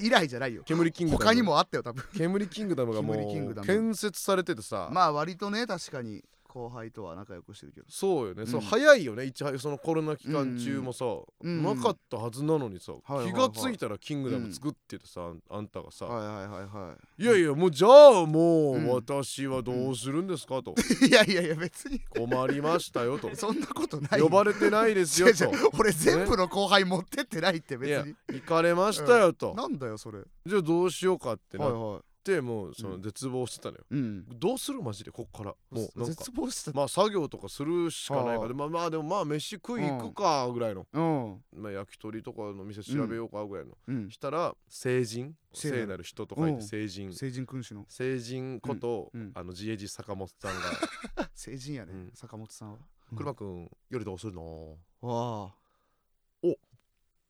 [0.00, 0.62] 以来じゃないよ。
[0.64, 1.24] 煙キングダム。
[1.24, 2.02] 他にもあったよ多分。
[2.16, 7.86] 煙キングダムがもう建設されててさ、まあ割とね確かに後輩とは仲良くしてるけど。
[7.90, 8.46] そうよね、うん。
[8.46, 9.24] そう早いよね。
[9.24, 11.04] いち早そのコロナ期間中もさ、
[11.40, 17.22] うんなかったはずなのにさ、はいはい気がついたらキングダム作っててさ、あんたがさ、はいはいはいはい。
[17.22, 20.74] い、やいやもうじゃあもう、うん私はどうするんですかと、
[21.06, 22.00] いやいやいや別に。
[22.16, 23.34] 困りましたよと。
[23.36, 24.20] そんなことない。
[24.20, 25.50] 呼ばれてないですよと。
[25.78, 28.14] 俺全部の後輩持ってってないって別に。
[28.28, 30.18] 行かれましたよと、なんだよそれ。
[30.18, 34.26] はいじゃあどうしようかってなっはて、もうそうのん絶望してたのよ、いうん。
[34.38, 35.50] どうするマジでこっから？
[35.50, 36.76] もうなんか絶望してた。
[36.76, 38.68] まあ作業とかするしかないから、はあまあ。
[38.68, 41.44] まあでもまあ飯食い行くかぐらいの、うん。
[41.62, 44.10] まあ、焼き鳥とかの店調べようかぐらいの、うん。
[44.10, 45.36] したら成人？
[45.52, 46.58] 聖なる人と書いうん。
[46.58, 47.12] て成人。
[47.12, 47.84] 成人君主の。
[47.88, 51.28] 成人こと、あの自衛寺坂本さんが。
[51.34, 52.10] 成人やねうん。
[52.14, 52.78] 坂本さんは
[53.16, 54.78] 「車くん夜どうするの?
[55.02, 55.54] わあ」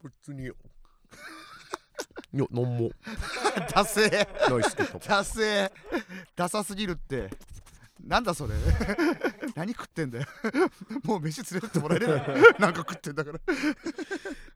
[0.03, 0.51] 別に
[2.33, 2.91] いや何も。
[3.75, 4.51] ダセー。
[4.51, 5.73] ないっすけどダセー。
[6.37, 7.31] ダサすぎるって
[8.03, 8.55] なんだそれ？
[9.55, 10.27] 何食ってんだよ？
[11.05, 12.15] もう飯連れてってもらえれば
[12.59, 13.41] なんか食ってんだから。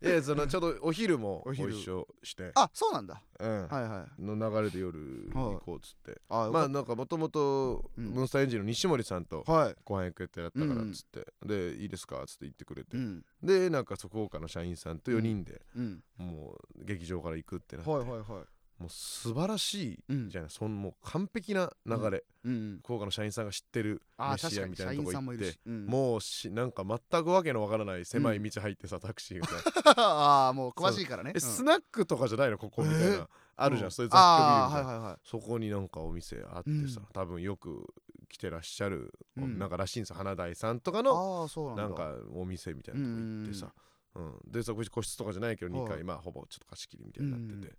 [0.00, 1.72] いやそのちょうどお昼もお昼。
[1.72, 2.52] ご一緒して。
[2.54, 3.22] あそうなんだ。
[3.38, 3.68] うん。
[3.68, 4.22] はいはい。
[4.22, 6.20] の流れで夜行こうっつって。
[6.28, 8.06] あまあなんかもともとうん。
[8.10, 9.76] モンスターエンジンの西森さんとはい。
[9.84, 11.32] ご飯行くってやったからっつって。
[11.44, 12.96] でいいですかっつって言ってくれて。
[12.96, 13.24] うん。
[13.42, 15.62] でなんか福岡の社員さんと4人で。
[15.76, 16.02] うん。
[16.18, 17.90] もう劇場から行くってなって。
[17.90, 18.44] はいはいはい
[18.78, 20.30] もう素晴らしいうん。
[20.30, 20.50] じゃない。
[20.50, 22.24] そのもう完璧な流れ。
[22.44, 22.78] うん。
[22.82, 25.58] 福岡の社員さんが知ってる飯屋みたいなとこ行って。
[25.68, 29.94] もうしなんか全くわけのわからない狭い道入ってさタクシーがさ。
[29.96, 31.32] ああもう詳しいからね。
[31.34, 32.58] えスナックとかじゃないの？
[32.58, 33.28] ここみたいな、えー
[33.60, 35.28] あるじゃん、うそういう雑居ビルみたいな、あーはいはいはい。
[35.28, 37.06] そこになんかお店あってさ、うん。
[37.12, 37.92] 多分よく
[38.28, 39.58] 来てらっしゃる、うん。
[39.58, 40.14] なんからしいんですよ。
[40.16, 43.74] 花大さんとかのなんかお店みたいなとこ行ってさ、
[44.14, 45.88] うんでそこ個室とかじゃないけど2はい。
[45.94, 47.74] 階まあほぼちょっと貸し切りみたいになってて、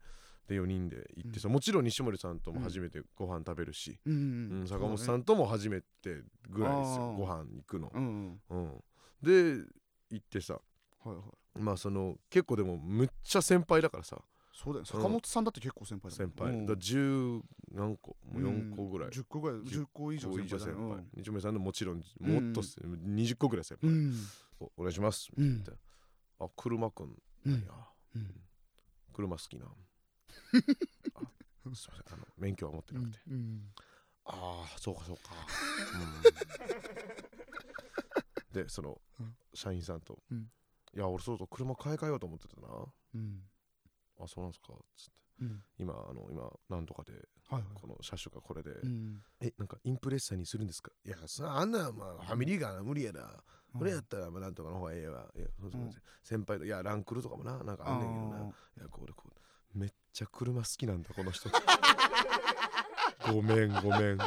[0.50, 4.20] で4人で行ってさもちろん西森さんとも初めてご飯食べるし、うんうう
[4.62, 7.92] んん坂本さんとも初めてぐらいですよご飯行くの。
[7.94, 8.64] う、んうん。
[8.64, 8.82] うん、
[9.22, 9.64] で
[10.10, 10.56] 行ってさ
[11.06, 11.22] はいは
[11.56, 11.60] い。
[11.62, 14.18] まあその結構でもむっちゃ先輩だからさ。
[14.52, 16.66] そうだよ坂本さんだって結構先輩だ先輩、うん。
[16.66, 21.06] だ10何個もう4個ぐらい、10個ぐらい10個以上先先輩だね輩。
[21.16, 24.14] 西森さんのもちろんもっとっす、20個ぐらい先輩、うん。
[24.60, 25.30] おお願いします。
[25.38, 25.58] うん。
[25.60, 25.76] みたい
[26.40, 26.46] な。
[26.48, 27.16] あ車くん。
[27.46, 27.52] うん。
[27.54, 27.68] なんや、
[28.16, 28.42] うん。
[29.14, 29.66] 車好きな
[31.16, 31.20] あ
[31.76, 33.74] すいませんあの免許は持ってなくて、うん
[34.32, 35.24] ああそうかそうか、
[38.54, 39.36] うん、 でその、うん。
[39.56, 40.52] 社員さんと、うん。
[40.96, 42.68] いや俺そうそう車買い替えようと思ってたな。
[43.16, 43.42] うん。
[44.20, 44.74] あそうなんすか？
[44.96, 45.12] つって。
[45.42, 45.64] うん。
[45.80, 47.14] 今あの今なんとかで
[47.48, 47.64] はいはい。
[47.74, 49.24] この車種がこれで、うん。
[49.42, 50.92] えなんかインプレッサーにするんですか？
[51.06, 55.32] いやさあんなまあファミリーガーな無理やな、これやったらまあなんとかの方がええわ。
[55.36, 55.86] いやそうそうう。
[55.86, 55.92] ん。
[56.22, 58.46] 先輩といやランクルとかもななんかあんねんけどな。
[58.46, 59.40] いやこれこう
[60.20, 61.50] ちゃ車好きなんだこの人。
[63.32, 64.18] ごめんごめん。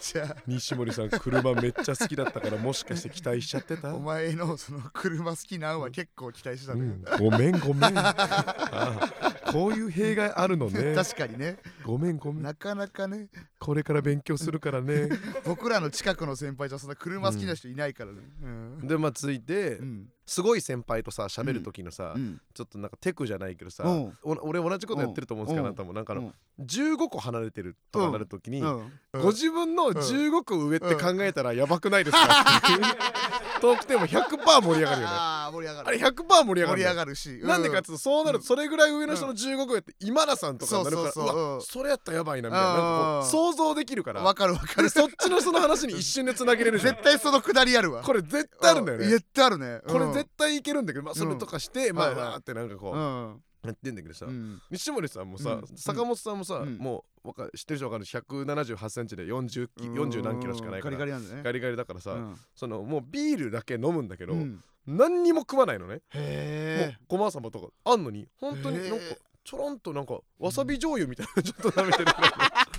[0.00, 3.90] じゃ西森さん車めっちゃ好きだったからもしかして期待しちゃってた？
[3.90, 6.80] あお前のその車好きなんは結構期待してたうん。
[6.80, 7.98] んだごめんごめん。
[7.98, 9.52] ああ。
[9.52, 10.94] こういう弊害あるのね。
[10.98, 11.58] 確かにね。
[11.84, 12.42] ごめんごめん。
[12.42, 13.28] なかなかね。
[13.60, 15.08] これから勉強するからね。
[15.44, 18.18] 僕らの近くの先輩じゃそんな車好きな人いないからね。
[18.42, 18.86] うん。
[18.88, 22.38] でまあついてうんすごい先輩とさ喋る時のさ、うん。
[22.52, 23.84] ちょっとなんかテクじゃないけどさ、
[24.22, 25.66] 俺同じことやってると思うんですけど、うん。
[25.68, 25.94] あなたも。
[25.94, 26.22] なんかあの、
[26.58, 26.66] うん。
[26.66, 28.92] 15個離れてるとかなるときに、うん。
[29.14, 32.28] ご自分の15個上って考えたらやばくないですか
[33.60, 35.06] トークテーマ100%盛り上がるよね。
[35.06, 35.88] ああ盛り上がる。
[35.88, 37.40] あれ100%盛り上が盛り上がるし。
[37.42, 42.68] なんでかっていうとそうなるとそれぐらい上の人の15個上って今田さんとかになるからそうそれやったらやばいなみたいな。
[42.68, 44.22] なんかこう想像できるから。
[44.22, 44.84] わかるわかる。
[44.84, 48.02] でそっちのその話に一瞬でつなげれる絶対そのくだりあるわ。
[48.02, 49.06] これ絶対あるんだよね。
[49.06, 49.80] 絶対あるね。
[49.88, 52.24] これ絶対いけるんだけどまあそれとかしてまあはいはい。
[52.26, 52.96] わーってなんかこう。
[52.96, 54.60] うんやってんだけどさうん。
[54.70, 55.76] 西森さんもさ、うん。
[55.76, 56.78] 坂本さんもさ、うん。
[56.78, 60.96] もうわか知ってる人わかる？178センチで40キ40何キロしかないから。
[60.96, 61.42] ガリガリね。
[61.42, 62.36] ガリガリだからさ、うん。
[62.54, 64.62] そのもうビールだけ飲むんだけど、うん。
[64.86, 68.28] 何にも食わないのね、もうへえごまさまとかあんのに。
[68.40, 69.04] 本当になんか
[69.44, 72.04] ちょろんとなんかわさび醤油みたいなちょっと舐めてる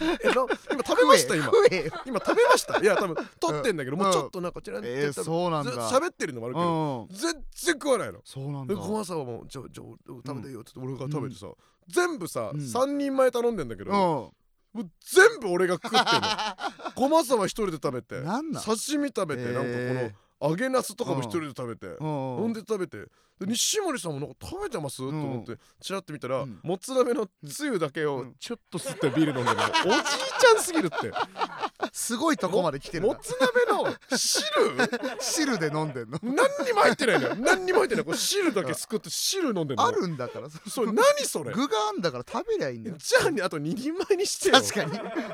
[0.02, 1.52] えな今食べました今。
[2.06, 2.80] 今食べました。
[2.80, 4.04] いや多分取ってんだけど、うん。
[4.04, 5.72] もうちょっとなんかチランってえーそうなんだ。
[5.72, 7.16] ず喋ってるのもあるけど、うん。
[7.16, 7.42] 全然
[7.74, 8.20] 食わないの。
[8.24, 8.74] そうなんだ。
[8.76, 11.48] でごまさまも「ちょちょ食べてよ」って言って俺が食べてさ、
[11.88, 12.60] 全部さ、うん。
[12.60, 13.98] 3人前頼んでんだけど、うん。
[13.98, 14.34] も
[14.86, 16.06] う全部俺が食ってんの。
[16.96, 18.22] ごまさば一人で食べて。
[18.22, 18.64] なんなん？
[18.64, 21.98] 刺身食べて、へーなんかこの揚げナスとかも一人で食べて、うん。
[21.98, 22.98] ほんで食べて。
[23.00, 23.08] で
[23.46, 26.60] 西森さんもなんか食べてます、と思ってチラッと見たら、うん。
[26.64, 28.36] もつ鍋のつゆだけをうん。
[28.40, 29.58] ちょっと吸ってビール飲んでる。
[29.58, 30.04] の、おじい
[30.40, 31.12] ちゃんすぎるって。
[31.92, 35.20] すごいとこまで来てるもつ鍋の汁？
[35.20, 36.20] 汁で飲んでんの？
[36.22, 36.34] 何
[36.66, 37.36] にも入ってないのよ。
[37.36, 38.04] 何にも入ってない。
[38.04, 39.86] これ汁だけすくって汁飲んでんの。
[39.86, 40.50] あるんだから。
[40.50, 41.54] そそれ何それ？
[41.54, 42.98] 具があんだから食べりゃいいんだよ。
[43.00, 44.56] じゃあねあと2人前にしてよ。
[44.56, 44.92] 確かに。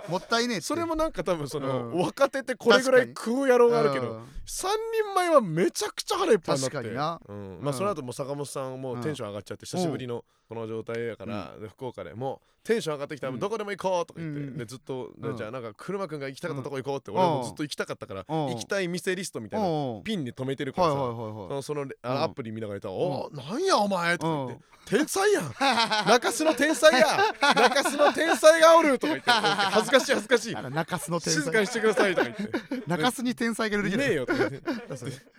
[0.10, 2.00] もったいねえそれもなんか多分その、うん。
[2.00, 4.18] 若手ってこれぐらい食う野郎があるけど、うん。
[4.20, 6.76] 3人前はめちゃくちゃ腹いっぱいになって。
[6.78, 7.20] 確かにな。
[7.28, 7.60] うん。
[7.62, 13.39] まあその後も坂本さんもテンション上がっちゃって久しぶりのこの状態やから、で福岡でもうテンション上がってきたらうん。
[13.39, 17.17] どこでも行こうとか言って、うんでずっと、じゃあなんか車くんが行きたかったとこ行こうって、うん。
[17.17, 18.47] 俺もずっと行きたかったから、うん。
[18.49, 25.53] 行きたい店リストみたいな、うんピンに止めてるからさ、そはいのアプリ見ながら言ったら「おなんやお前」とか言ってうん「天才やん。
[26.08, 27.08] 中洲の天才や
[27.41, 30.55] 中洲の天才がおる」とか言って恥ずかしい恥ずかしい。
[30.55, 31.43] 中洲の天才。
[31.43, 32.84] 静かにしてくださいとか言って。
[32.88, 34.60] 中洲に天才がいるいねえよとか言って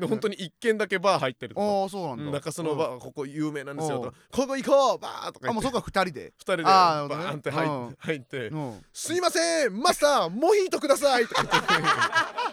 [0.00, 1.66] で本当に一軒だけバー入ってるとか。
[1.66, 2.32] ああそうなんだ。
[2.32, 4.02] 中洲のバーここ有名なんですようん。
[4.02, 6.32] とかここ行こうバーとかあもうそこは二人で。
[6.36, 8.48] 二人でバーンって入うんって入って。
[8.48, 8.84] うん。
[8.92, 11.66] すいませんマスターモヒートくださいとか言って。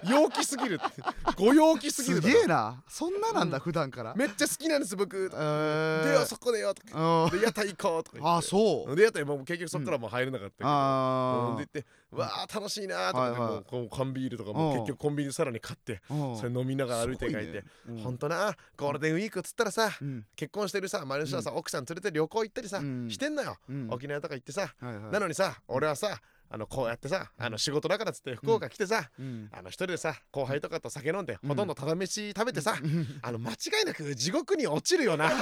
[0.11, 1.01] 陽気すぎるって。
[1.35, 2.83] ご陽気すぎるすげえな。
[2.87, 4.13] そんななんだ普段から。
[4.15, 5.31] めっちゃ好きなんです僕。
[5.33, 6.03] えー。
[6.03, 7.39] でよそこでよとかうん。
[7.39, 8.37] で屋台行こうとか言って。
[8.37, 8.95] あそう。
[8.95, 10.69] で屋台もう結局そこからもう入れなかったけど。
[10.69, 11.57] あうん。
[11.57, 14.57] で言ってうわー楽しいなーとかもうこう缶ビールとかうん。
[14.57, 16.37] も結局コンビニでさらに買ってうん。
[16.37, 17.63] それ飲みながら歩いて帰って
[18.03, 18.17] ほん。
[18.17, 20.25] となゴールデンウィークっつったらさうん。
[20.35, 23.09] 結婚してるさ周りの人はさ奥さん連れて旅行行ったりさうん。
[23.09, 23.57] してんのよ。
[23.69, 23.87] うん。
[23.91, 29.49] 沖縄とか行ってさなのにさ俺はさあのこうやってさあの仕事だからっつって福岡来てさうん。
[29.51, 31.49] あの一人でさ後輩とかと酒飲んでうん。
[31.49, 33.19] ほとんどただ飯食べてさうん。
[33.21, 35.31] あの間違いなく地獄に落ちるよな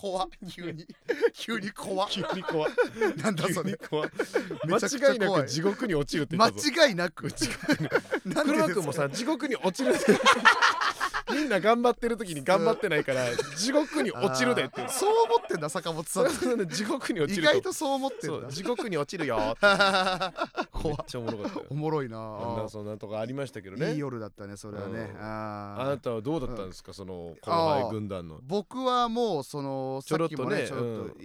[0.00, 0.86] 怖っ急に。
[1.34, 2.08] 急に怖っ。
[2.08, 2.72] 急に怖い
[3.22, 3.74] なんだそれ。
[3.76, 4.06] 怖
[4.66, 7.24] 間違いな怖く地獄に落ちるって言間違いなく。
[7.24, 8.44] なんでですか？
[8.44, 9.92] 車くんもさ地獄に落ちる
[11.34, 16.28] みんな頑張ってる時に頑張ってないから地獄に落ちるでってそう思ってんだ坂本さん。
[16.68, 18.48] 地獄に落意ちる外とそう思ってんだ。
[18.48, 19.66] 地獄に落ちるよって。
[20.82, 21.66] めっちゃおもろかったよ。
[21.70, 22.18] おもろいな。
[22.18, 23.92] あんなそんなとこありましたけどね。
[23.92, 25.10] いい夜だったねそれはね。
[25.14, 25.20] うん。
[25.20, 25.82] あー。
[25.82, 26.92] あなたはどうだったんですか？
[26.92, 28.40] その後輩軍団の。
[28.42, 30.68] 僕はもうそのちょろっとね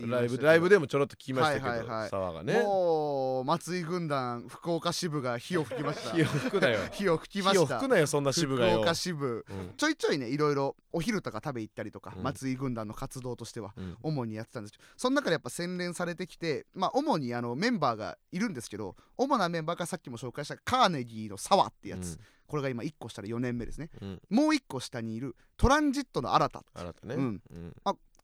[0.07, 2.61] ライブライブでもちょろっと聞きましたけど沢がね。
[2.61, 6.15] もう松井軍団福岡支部が火を吹きました。
[6.15, 6.79] 火を吹くなよ。
[6.91, 8.73] 火を吹きま火をした吹くなよそんな支部がよ。
[8.73, 9.45] 福岡支部。
[9.49, 9.73] うん。
[9.77, 12.23] ちょいちょいねいろいろお昼とか食べ行ったりとか、うん。
[12.23, 13.97] 松井軍団の活動としてはうん。
[14.03, 23.89] 主にやってたんですけどその中でやっぱ洗練されてきてまあ主にあのメンバーがいるんですけど主なメンバーがさっきも紹介したカーネギーの沢ってやつ、これが今1個下で4年目ですね。
[24.01, 24.09] うん。
[24.09, 26.63] うんもう1個下にいるトランジットの新た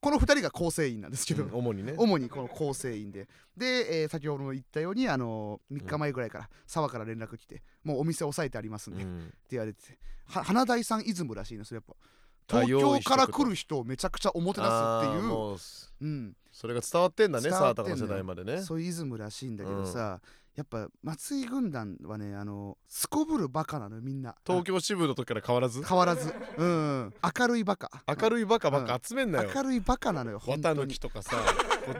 [0.02, 1.94] この2人が構成員なんですけど、うん主にね。
[1.96, 3.28] 主にこの構成員で。
[3.56, 11.96] で、えー先ほども言ったようにあの3日前ぐらいから沢から連絡来てもうお店押さえてありますんで、ってうん言われて花大さんイズムらしいんですよやっぱ。
[12.48, 15.54] 東京から来る人をめちゃくちゃおもてなすっていう。
[15.54, 15.58] う
[16.02, 18.62] うん、それが伝わってんだね伝わ沢田の世代までね。
[18.62, 20.20] そういうイズムらしいんだけどさ、
[20.56, 24.36] やっぱ松井軍団はねあのすこぶるバカなのよみんな。
[24.46, 25.82] 東京支部の時から変わらず？
[25.82, 26.34] 変わらず。
[26.58, 27.90] うん明るいバカ。
[28.08, 29.50] 明るいバカばっか集めんなよ。
[29.56, 31.38] 明るいバカなのよ綿抜きとかさ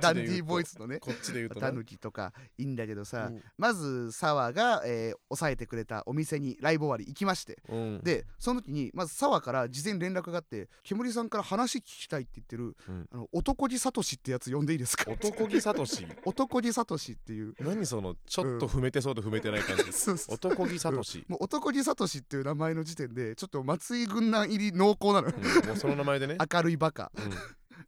[0.02, 1.00] ダンディーボーイズのね。
[1.00, 3.42] こっちで言うとタねヌキとかいいんだけどさ、うん。
[3.58, 7.58] まず沢が、えー抑えてくれたお店にライブ終わり行きまして。
[7.70, 8.02] うん。
[8.04, 13.08] でその時にまず沢から事前に連絡があって「煙さんから話聞きたい」って言ってる、うん。
[13.12, 15.10] あの男気サトシってやつ呼んでいいですか？
[15.10, 16.06] 男気サトシ？
[16.26, 17.54] 男気サトシっていう。
[17.60, 19.84] 何そのちょっと踏めてそうで踏めてない感じ？
[20.28, 21.24] 男気サトシ？
[21.28, 25.30] もう男気サトシっていう名前の時点でちょっと松井軍団入り濃厚なの
[25.68, 26.38] もうその名前でね。
[26.54, 27.12] 明るいバカ。
[27.16, 27.32] うん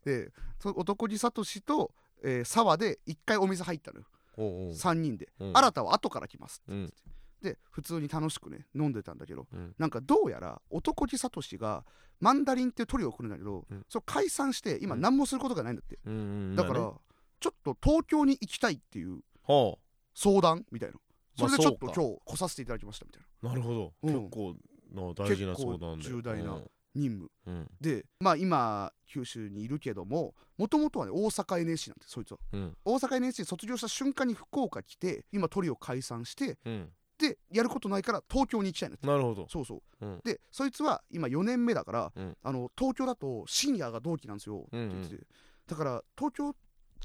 [0.06, 4.06] でその男気サトシと、えー沢で一回お店入ったのよ、
[4.38, 4.72] おうおう。
[4.72, 5.58] 3人で、うん。
[5.58, 6.94] 新たは後から来ますってうん。
[7.42, 9.76] で普通に楽しくね飲んでたんだけどうん。
[9.78, 11.84] なんかどうやら男気サトシが
[12.20, 13.86] マンダリンっていうトリオを組るんだけど、うん。
[13.90, 15.02] それ解散して今うん。
[15.02, 16.18] 何もすることがないんだって、うんう
[16.54, 16.98] んだから、まあね
[17.40, 19.78] ちょっと東京に行きたいっていうほ
[20.16, 20.96] 相談みたいな。
[21.36, 22.02] そまあれでちょっとそうか。
[22.02, 23.50] 今日来させていただきましたみたいな。
[23.50, 23.94] うなるほど。
[24.02, 24.14] うん。
[24.14, 24.56] 結構
[24.94, 25.98] な大事な相談で。
[25.98, 27.32] 結構重大なうん任務。
[27.48, 27.70] うん。
[27.82, 32.40] でまあ今九州にいるけどももともとはね大阪 NSC なんてそいつは。
[32.52, 32.78] うん。
[32.86, 36.90] 大阪 NSC 卒業した瞬間に福岡来て今トリオ解散してうん。
[37.18, 39.08] でやることないから東京に行きたいんだって。
[39.08, 39.48] なるほど。
[39.50, 40.06] そうそう。
[40.06, 40.22] うん。
[40.24, 42.38] でそいつは今4年目だから、うん。
[42.44, 44.90] あの東京だと深夜が同期なんですよってうんうん。
[44.90, 45.24] 言ってて、
[45.68, 46.56] だから東京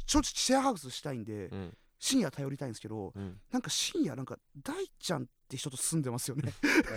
[0.07, 3.39] 正直シェアハウスしたいんで、うん深夜頼りたいんですけどうん。
[3.51, 6.53] なんか深夜なんか大ちゃんって人と住んでますよね。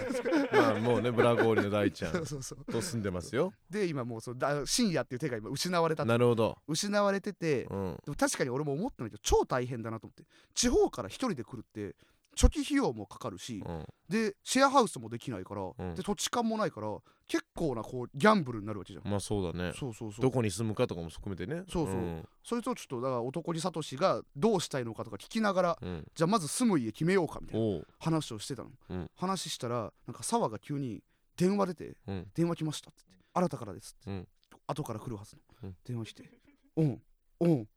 [0.52, 3.54] まあもうねブラゴーリの大ちゃん と住んでますよ。
[3.70, 6.06] で今もうそうだ深夜っていう手が今失われた。
[6.06, 6.58] なるほど。
[6.68, 8.00] 失われてて、うん。
[8.06, 10.24] でも確かに俺も思ったんだけど超大変だなと思って。
[10.54, 11.96] 地方から一人で来るって
[12.36, 13.86] 初期費用もかかるし、うん。
[14.10, 15.96] でシェアハウスもできないから、うん。
[15.96, 19.74] で土地勘もないから結構なこうギャンブルになるわけじゃん、まあそうだね。
[19.74, 20.22] そうそうそう。
[20.22, 21.63] どこに住むかとかも含めてね。
[21.70, 21.96] そうそう。
[21.96, 22.28] ん。
[22.44, 26.06] そいつをちょっとだから男気サトシがどうしたいのかとか聞きながらうん。
[26.15, 27.88] じゃあまず住む家決めようかみたいなおう。
[28.00, 29.10] 話をしてたの、うん。
[29.15, 31.04] 話したらなんか沢が急に
[31.38, 32.28] 電話出てうん。
[32.36, 34.28] 電話来ましたっつって新たからですって、うん。
[34.67, 35.76] 後から来るはずの、うん。
[35.86, 36.30] 電話来て
[36.78, 37.02] 「うん
[37.41, 37.67] うん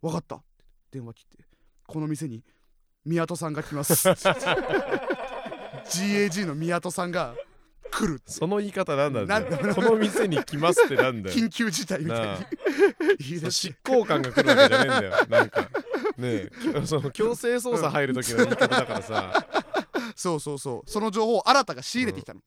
[0.00, 1.44] 分かった」って電話切って
[1.86, 2.44] 「この店に
[3.04, 4.08] 宮戸さんが来ます」
[5.92, 7.34] GAG の宮戸さんが
[7.92, 11.36] 来るその言い方なんだなんだよこの店に来ますってなんだよ。
[11.36, 12.38] 緊急事態みたい
[13.18, 13.52] に。
[13.52, 15.12] 執行官が来るわけじゃねえんだよ。
[15.28, 15.60] なんか。
[15.60, 15.68] ね
[16.18, 16.50] え。
[16.86, 19.46] その強制捜査入る時の言い方だからさ、
[20.16, 20.90] そうそうそう。
[20.90, 22.40] その情報を新たが仕入れてきたの、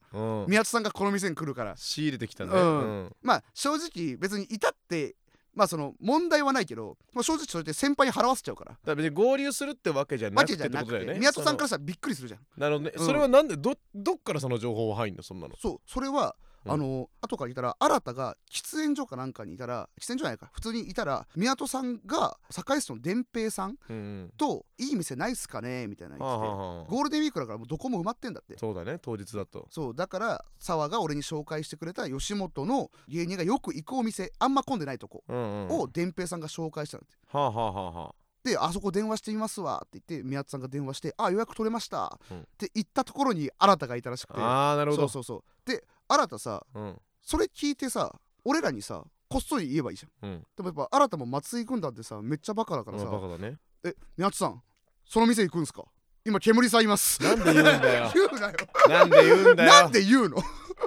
[0.43, 1.75] うん、宮戸さんがこの店に来るから。
[1.77, 3.15] 仕入れてきたね、うん。
[3.21, 5.15] まあ正直別にいたって
[5.55, 8.77] まあその問題はないけど、まあ、正直それで先輩に払わせちゃうから。
[8.85, 11.13] だ別に合流するってわけじゃなわくてってことだよね。
[11.13, 12.39] て宮戸さんからそしたらびっくりするじゃん。
[12.41, 13.05] のなるほどね、うん。
[13.05, 15.55] それはなんでどどっからその情報は入んのそんなの？
[15.57, 16.71] そうそれは、うん。
[16.71, 20.49] あの後から聞いたら新たが喫煙所かなんかにいたら喫煙所じゃないか。
[20.53, 23.77] 普通にいたら宮戸さんが堺市の伝平さん
[24.37, 26.37] といい店ないっすかねみたいな言って
[26.89, 28.57] ゴールデンウィークだからもうどこも埋まってんだって。
[28.57, 29.67] そうだね当日だと。
[29.69, 38.15] そうだから沢が俺に紹介してくれた吉本の芸人がよく行くお店あんま混んでないとこを伝平さんが紹介したんだってはあはあはあはあ。
[38.43, 42.39] であそこ電話してみますわって言って宮津さんが電話してあ予約取れました、うん。
[42.41, 44.39] って言ったところに新がいたらしくて。
[44.39, 45.07] ああなるほど。
[45.07, 45.69] そうそうそう。
[45.69, 47.01] で新さうん。
[47.21, 48.13] それ聞いてさ
[48.43, 50.29] 俺らにさこっそり言えばいいじゃん。
[50.29, 50.47] うん。
[50.55, 54.61] でもやっぱ新も松井軍団ってさめっちゃバカだからさまあバカだね「え宮津さん
[55.07, 55.83] その店行くんすか？
[56.25, 58.11] 今煙さんいます」なんで言うんだよ。
[58.13, 58.53] 言うなよ。
[58.89, 59.71] なんで言うんだよ。
[59.71, 60.37] なんで言うの？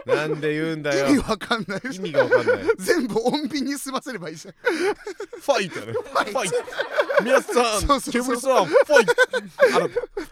[0.04, 1.08] なんで言うんだよ。
[1.08, 1.80] 意味わかんない。
[1.94, 2.58] 意味がわかんない。
[2.78, 4.54] 全部穏便に済ませればいいじゃん。
[4.54, 5.78] ファイト。
[5.80, 7.22] やねファイァイト。
[7.24, 8.12] 宮津さんそうそうそう。
[8.12, 9.06] 煙さんファイ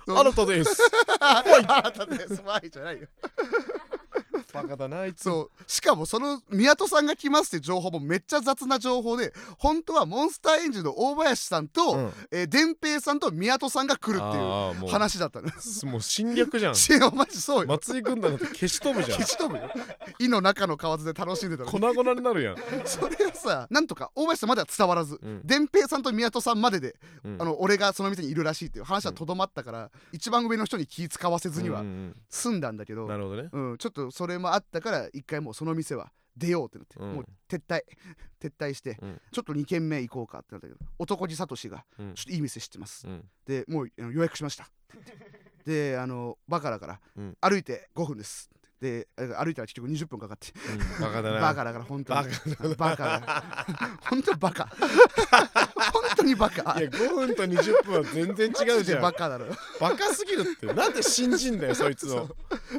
[0.06, 0.18] ト。
[0.20, 0.82] 新たです。
[1.20, 2.36] 新たです。
[2.36, 3.08] ファイじゃないよ
[4.52, 5.22] バカだなあいつ。
[5.22, 5.64] そう。
[5.66, 12.12] しかもその宮戸さんが来ますって情報もめっちゃ雑な情報で本当はモンスターエンジンの大林さんと、うん。
[12.30, 14.90] えー、伝平さんと宮戸さんが来るっていうあーもう。
[14.90, 15.48] 話だったの。
[15.90, 16.74] もう侵略じゃん。
[16.74, 17.66] しお前そうよ。
[17.68, 19.18] 松井軍団だって消し飛ぶじゃん。
[19.18, 19.70] 消し飛ぶよ
[20.18, 22.56] 井の中の蛙で楽しんでたの粉々になるやん。
[22.84, 25.40] それをさなんとか大林さんまでは伝わらずうん。
[25.44, 27.36] 伝平さんと宮戸さんまでで、うん。
[27.40, 33.48] あの俺がその店にいるらしいっていう話はとどまったから、一番上の人に気使わせずにはうんうん済んだんだけど、うんなるほどね。
[33.52, 37.14] うん、ちょっとそれもあったから一回もうその店は出ようってなって、うん。
[37.14, 37.82] もう撤退
[38.40, 39.20] 撤退して、うん。
[39.32, 42.14] ちょっと2軒目行こうかってなったけど男地聡がうん。
[42.14, 43.28] ちょっといい店知ってます、うん。
[43.46, 44.70] でもう予約しました。
[45.64, 47.36] であのバカだから、うん。
[47.40, 50.52] 歩いて5分ですであ歩いたら結局20分かかって。
[50.70, 51.40] うんバカだな。
[51.40, 52.74] バカだから本当に。
[52.76, 53.66] バカだ
[54.08, 54.68] 本当にバカ。
[55.92, 56.80] 本当にバカ。
[56.80, 59.02] いや5分と20分は全然違うじゃん。
[59.02, 59.46] バカだろ。
[59.80, 60.66] バカすぎるって。
[60.66, 62.28] なんで信じんだよそいつを。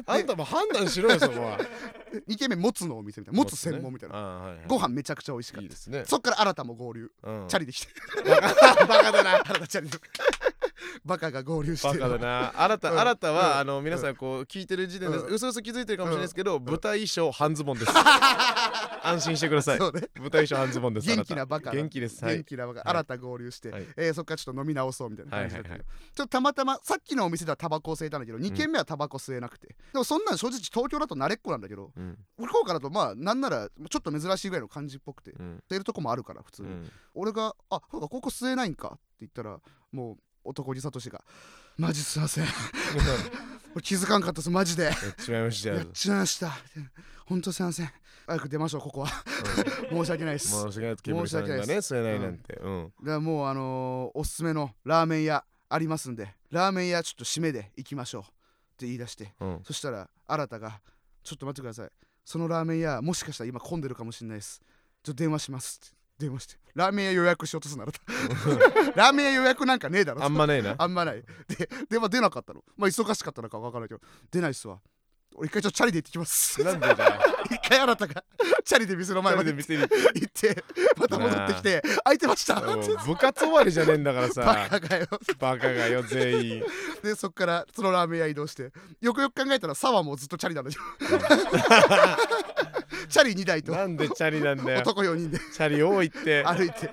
[0.06, 1.58] あんたも判断しろよそこは。
[2.28, 3.42] 2軒目もつのお店みたいな。
[3.42, 4.64] もつ専門みたいな、あーはいはい。
[4.68, 5.68] ご飯めちゃくちゃ美味しかった。
[5.68, 6.04] ですね。
[6.06, 7.10] そっから新たも合流。
[7.22, 7.48] うん。
[7.48, 7.88] チャリできて。
[8.24, 8.40] バ
[9.02, 9.44] カだな。
[9.44, 9.98] 新たチャリで
[11.04, 12.52] バカが合流してバカだな。
[12.60, 13.00] 新たうん。
[13.00, 13.58] 新たは、うん。
[13.58, 15.34] あの皆さんこう聞いてる時点でうん。
[15.34, 17.92] うすうす気づいてるかもしれないですけど、舞台衣装半ズボンです。
[19.02, 19.78] 安心してください。
[19.78, 20.08] そうね。
[20.16, 22.24] 舞台衣装半ズボンです元気なバカ元気です。
[22.24, 22.36] はい。
[22.36, 22.88] 元気なバカ、はい。
[22.88, 23.86] 新た合流して、はい。
[23.96, 32.18] えーそっからちょっと飲み直そうみたいな感じだったけど、ちょっとたまたまさっきのお店ではタバコを吸えたんだけど2軒目はタバコ吸えなくて、でもそんなん正直東京だと慣れっこなんだけどうん。
[32.36, 35.30] 福岡だとまあなんならちょっと珍しいぐらいの感じっぽくて。
[35.32, 35.62] うん。
[35.70, 36.92] 吸えるとこもあるから普通に、うん。
[37.14, 39.60] 俺が「あそうかここ吸えないんか」って言ったら
[39.92, 40.16] もう
[40.48, 41.24] 男気聡が
[41.76, 42.46] 「マジすいません。
[43.74, 44.84] 俺 気づかんかったですマジで。
[44.84, 45.68] やっちまいました。
[45.70, 46.52] よやっちまいました。
[47.26, 47.90] 本当すいません。
[48.26, 49.08] 早く出ましょうここは。
[49.90, 50.48] 申し訳ないです。
[50.48, 51.02] 申し訳ないです。
[51.02, 52.54] 煙さんがね吸えないなんて。
[52.54, 52.92] うん。
[53.00, 58.24] だからもうあのーおすすめのラーメン屋ありますんでラーメン屋ちょっと締めで行きましょうっ
[58.78, 59.60] て言い出してうん。
[59.64, 60.80] そしたら新たが
[61.22, 61.90] 「ちょっと待ってください。
[62.24, 64.60] そのラーメン屋もしかしたら今混んでるかもしれないです。
[65.02, 67.92] ちょっと電話します」って電話してラーメン屋予約しようとするなら
[68.94, 70.74] ラーメン屋予約なんかねえだろあんまねえな。
[70.78, 71.22] あんまない。
[71.48, 72.62] で電話出なかったの。
[72.76, 74.00] まあ忙しかったのか分からないけど
[74.30, 74.78] 出ないっすわ。
[75.34, 76.62] 俺一回ちょっとチャリで行ってきます。
[76.64, 77.20] なんでだよ。
[77.50, 78.24] 一回新たが
[78.64, 79.82] チャリで店の前まで店に。
[79.82, 80.64] 行って
[80.96, 82.60] また戻ってきて空いてました。
[82.60, 85.06] 部活終わりじゃねえんだからバさカかよ。
[85.38, 86.64] バカがよ全員。
[87.02, 88.72] でそっからそのラーメン屋移動して。
[89.00, 90.80] よくよく考えたら沢もずっとチャリなんだよ
[93.08, 93.72] チャリ2台と。
[93.72, 94.80] なんでチャリなんだよ。
[94.80, 95.38] 男4人で。
[95.38, 96.44] チャリ多いって。
[96.44, 96.90] 歩いて。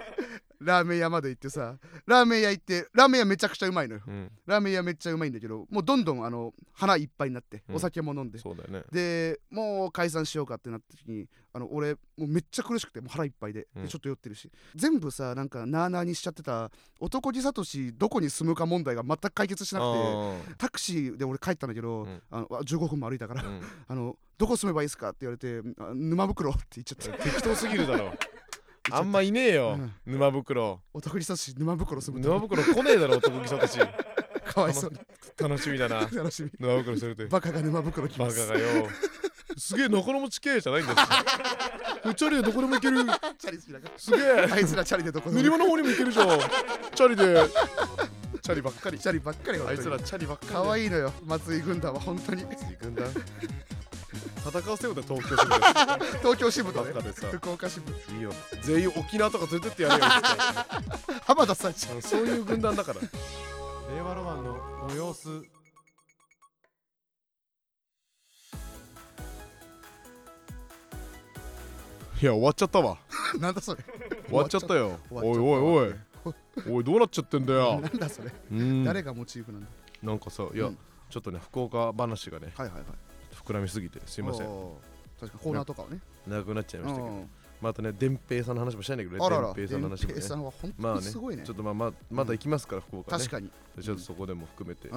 [0.61, 1.77] ラーメン屋まで行ってさ。
[2.07, 4.01] ラーメン屋行ってラーメン屋めちゃくちゃうまいのよ。
[4.07, 4.31] うん。
[4.47, 7.75] ラーメン屋めっちゃうまいんだけどもうどんどんあの腹いっぱいになってうん。
[7.75, 8.83] お酒も飲んで、そうだよね。
[8.91, 13.87] でもう解散しようかってなった時にあの俺もうめっちゃ苦しくてもう腹いっぱいで,で、うん。
[13.87, 14.49] ちょっと酔ってるし。
[14.75, 17.63] 全部さなんかなあなあにしちゃってた男気聡
[17.97, 20.55] どこに住むか問題が全く解決しなくて。
[20.57, 22.21] タクシーで俺帰ったんだけど、うん。
[22.31, 23.43] あのあ15分も歩いたから、
[23.87, 25.09] あのどこ住めばいいですか？
[25.09, 28.13] って言われてあ沼袋って言っちゃって適当すぎるだろ。
[28.91, 29.93] あんまいねえようん。
[30.05, 30.79] 沼袋。
[30.93, 33.79] 男気聡沼袋住む沼袋来ねえだろ男気さたち。
[34.45, 34.99] かわいそうに。
[35.39, 36.01] 楽しみだな。
[36.13, 36.51] 楽しみ。
[36.59, 38.47] 沼袋するってバカが沼袋来バます。
[38.47, 38.87] カがよ。
[39.57, 42.97] すげえ中野も地形じゃないんだよチャリでどこでも行ける。
[43.39, 43.93] チャリ好きだから。
[43.97, 44.49] すげえ。
[44.51, 45.41] あいつらチャリでどこでも。
[45.41, 46.39] 練馬の方にも行けるじゃん。
[46.93, 47.49] チャリで。
[48.41, 48.99] チャリばっかり。
[48.99, 52.43] チャリばっかりあいつらチャリばっかりかわいいのよ松井軍団は本当に。
[52.43, 52.45] い
[52.79, 53.07] 軍団
[54.45, 55.65] 戦わせようだ東京支部で
[56.21, 56.93] 東京支部とね。
[57.01, 58.31] でさ福岡支部いいよ。
[58.61, 60.01] 全員沖縄とか連れてってやれよ。
[61.25, 63.01] 浜田さんちあのそういう軍団だから。
[63.01, 65.29] 令和ロマンのご様子。
[72.21, 72.97] いや終わっちゃったわ。
[73.39, 73.83] なんだそれ。
[74.27, 74.99] 終わっちゃったよ。
[75.09, 75.95] おいおいおい。
[76.69, 77.81] おいどうなっちゃってんだよ。
[77.81, 78.31] なんだそれ。
[78.51, 78.83] うん。
[78.83, 79.67] 誰がモチーフなんだ。
[80.03, 80.77] なんかさいや、うん。
[81.09, 82.53] ちょっとね福岡話がね。
[82.55, 83.04] はいはいはい
[83.45, 84.47] 膨らみすぎてすいません。
[85.19, 85.99] 確かにコーナーとかはね。
[86.27, 87.13] 長くなっちゃいましたけど。
[87.13, 87.29] うん。
[87.61, 89.53] またね伝平さんの話もしたいんだけどね。
[89.55, 90.21] 伝平さんの話もね。
[90.21, 91.43] さんは本まあね当にすごいね。
[91.45, 93.23] ちょっとまあままだ行きますから福岡ね。
[93.23, 93.51] 確かに。
[93.81, 94.89] ちょっとそこでも含めて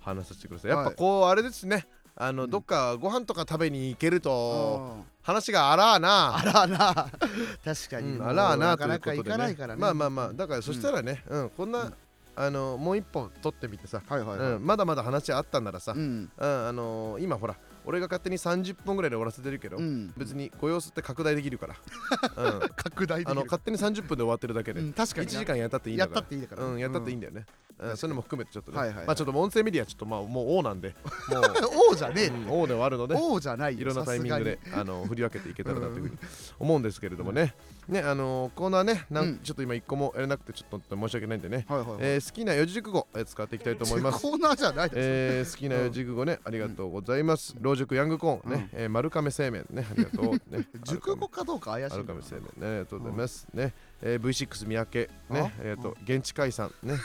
[0.00, 0.70] 話させてください。
[0.70, 1.86] やっぱはいこうあれですね。
[2.16, 2.50] あの、うん。
[2.50, 5.04] どっかご飯とか食べに行けるとうん。
[5.22, 6.36] 話があらあな。
[6.36, 7.10] あらな。
[7.64, 9.36] 確かに、うんあらあななかなか行ということでね。
[9.36, 9.80] かないからね。
[9.80, 11.94] まあまあまあだからそしたらね、うんこんな、うん。
[12.36, 17.56] あのもう一本取ってみてさ、はいはいはい、うん、まだまだ話あったんならさ、あのー今ほら
[17.86, 20.12] 俺が勝手に30分ぐらいで終わらせてるけど、うん。
[20.16, 21.74] 別にご様子って拡大できるから、
[22.36, 23.32] うん、拡大できる。
[23.32, 25.32] あの勝手に30分で終わってるだけで、うん、確か1に。
[25.34, 26.22] な時間やったっていいんやっだから。
[26.22, 27.46] たっていいだから、うん、やったっていいんだ、だよね。
[27.76, 29.06] うん、それも含めてちょっとね、はいはいはい。
[29.06, 30.94] まあちょっと音声メディアちょっとまあもう王なんで、
[31.28, 32.26] もう、 王じゃねえ。
[32.28, 33.80] うん王ではあるので、王じゃないよ。
[33.80, 36.18] いろんなタイミングでさあの振り分けていけたらなというふうに
[36.58, 37.54] 思うんですけれどもね、
[37.88, 44.22] ねあのーコーナーねなん、うんちょっと今一個もやれなくてちょっと申し訳ないんでね、はいはいはい、えー好きな四字熟語、えー使っていきたいと思います。
[44.22, 47.54] コーナーじゃないです、えー好きな四字熟語ね、ありがとうございます。
[47.60, 50.32] 老熟ヤングコーンね、えー丸亀製麺ね、ありがとう。
[50.56, 53.46] ね、 熟語かどうか怪しい丸亀製麺ね、ありがとうございます。
[53.52, 53.72] ね、
[54.02, 55.96] えー V6 三宅ね、ありがとう。
[56.04, 56.94] 現地解散ね。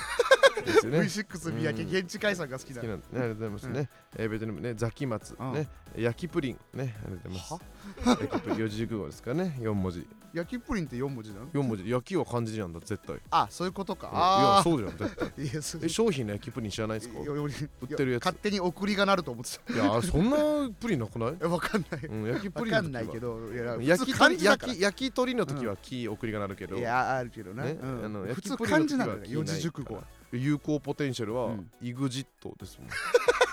[0.65, 0.99] ですよね。
[0.99, 3.89] V6 三宅、うん現地解散が好きだ好きなんでね、ありがとうございますね。
[4.17, 7.59] えー、ベトナムね、ザキマツうんね、焼きプリンね、ありがとうございは？
[8.05, 8.21] ます。
[8.23, 10.07] 焼きプリン、四字熟語ですかね、四文字。
[10.31, 11.47] 焼きプリンって4文字なの？
[11.51, 13.15] 四文字、焼きは漢字なんだ、絶対。
[13.15, 14.07] いあそういうことか。
[14.07, 15.27] やあ、そうじゃん、絶対。
[15.37, 17.19] あ いやそえ、商品の焼きプリン知らないですか？
[17.19, 17.49] 売
[17.85, 18.23] ってるやつ。
[18.23, 19.73] 勝手に送りがなると思ってた。
[19.73, 21.35] いや、そんなプリンなくない？
[21.41, 22.81] えわかんないうん、焼きプわリンの時は。
[22.83, 28.05] かんないけどいや焼き焼き焼き鳥の時は木送りがなるけど、いやあるけどな、ねうん。
[28.05, 30.03] あの普通漢字なんだ四字熟語は。
[30.31, 31.71] 有効ポテンシャルはうん。
[31.81, 32.89] イグジットですもん。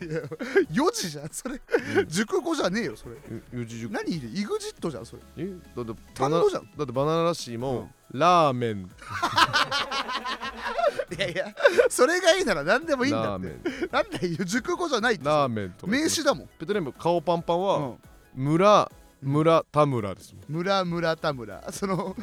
[0.00, 0.20] いや
[0.72, 1.60] 4字じゃんそれ。
[2.06, 3.16] 熟語じゃねえよそれ。
[3.52, 4.00] ゆ四字熟語。
[4.00, 4.16] 何？
[4.16, 5.22] イグジットじゃんそれ。
[5.36, 5.52] え？
[5.76, 6.70] だってバナ単語じゃん。
[6.76, 8.88] だってバナナラッシーも、ラーメン。
[11.16, 11.54] いやいや
[11.88, 13.46] それがいいなら何でもいいんだって。
[13.92, 17.96] なんだよ熟語じゃないってラーメンとか名詞だもん、ペットネーム顔パンパンは、うん。
[18.34, 18.90] 村
[19.22, 21.72] 村田村です村村田村。
[21.72, 22.14] その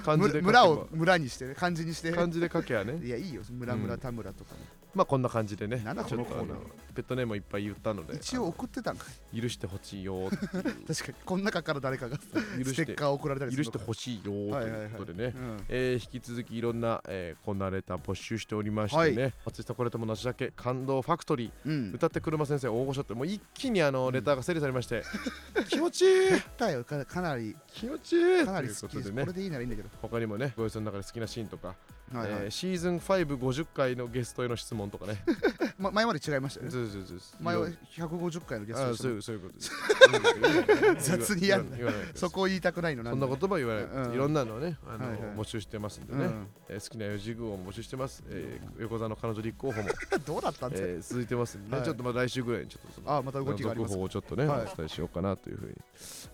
[0.42, 3.00] 村を村にしてね漢字にして漢字で書けやね。
[3.04, 3.42] いやいいよ。
[3.50, 4.60] 村村田村とかも、
[4.94, 6.58] まあこんな感じでねなんだちょっとこのコーナー。
[6.58, 9.14] あのペットネームをいっぱい言ったので一応送ってたんかい。
[9.34, 10.70] あの許してほしいよーって。
[10.70, 21.92] い う確かにこの中から誰かが許してステッカー送られたりするのしてほしいよーということでね、うんえー引き続きいろんな、えー、こんなレター募集しておりましてね、松下これともなしだけ感動ファクトリー、うん。
[21.94, 25.04] 歌って車先生大御所ってもう一気にあのレターが整理されまして、
[25.70, 26.42] 気持ちいい。
[26.58, 27.56] だよかかなり。
[27.68, 28.46] 気持ちいい。
[28.46, 29.22] かなりという好きです、ことでね。
[29.24, 29.90] これでいいならいいんだけど。
[30.02, 31.76] 他にもねご予想の中で好きなシーンとか、
[32.14, 32.44] はいはい。
[32.44, 35.24] えーシーズン550回のゲストへの質問とかね。
[35.78, 36.72] ま前まで違いましたよね。
[36.72, 41.12] そうそうそうそう前は150回のゲストあでしたもんそういうそういうことです。
[41.18, 41.78] 雑にやんな。
[42.16, 44.14] そこを言いたくないのそんな言葉言わない、うん。
[44.14, 45.36] いろんなのをねあの、はいはい。
[45.36, 46.48] 募集してますんでね、うん。
[46.70, 49.90] えー好きな四字熟語も募集してます、えー横澤の彼女立候補も、
[50.26, 51.86] どうだったんですか、えー続いてますんでね、はい。
[51.86, 54.62] ちょっとまあ来週ぐらいにちょっとそのあまた動きがあります続報をちょっとね、はい。
[54.62, 55.76] お伝えしようかなというふうに。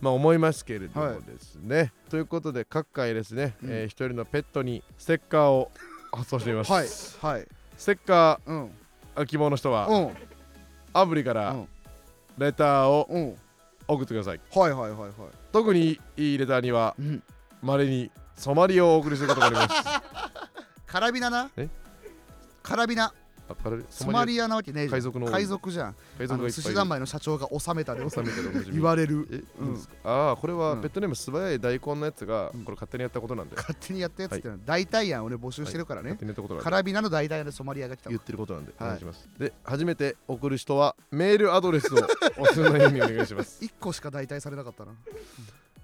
[0.01, 1.15] まあ思いますけれどはい。
[1.15, 3.69] もですね、ということで各回ですね、うん。
[3.71, 5.71] えー一人のペットにステッカーを
[6.11, 6.71] 発送しています、
[7.19, 7.47] はいはい。
[7.77, 8.71] ステッカうん。
[9.27, 10.11] 希望の人は、うん。
[10.93, 11.67] アプリからうん。
[12.37, 13.35] レターをうん。
[13.87, 14.39] 送ってください。
[14.51, 15.11] はいはいはいはい。
[15.51, 17.23] 特にいいレターにはうん。
[17.61, 19.75] まれにソマリをお送りすることがあります。
[20.87, 21.49] カラビナな？
[21.57, 21.69] え？
[22.63, 23.13] カラビナ
[23.89, 25.95] ソマリアなわけねえじゃん海賊の海賊じゃん。
[26.17, 26.69] 海賊がいっぱいいる。
[26.69, 29.27] 司三昧の社長が収めたで収めてるおなじみ言われる。
[29.31, 30.81] え、いうんああこれはうん。
[30.81, 32.63] ペットネーム素早い大根のやつが、うん。
[32.63, 33.55] これ勝手にやったことなんで。
[33.55, 36.17] 勝手にやったやつってのは代替案をね募集してるからね。
[36.61, 38.73] カラビナの代替案でソマリアが来たわ言ってることなんで。
[38.79, 38.91] おはい。
[38.91, 41.97] 願いします、で初めて送る人はメールアドレスを
[42.37, 43.63] おすのようにお願いします。
[43.63, 44.91] 1個しか代替されなかったな。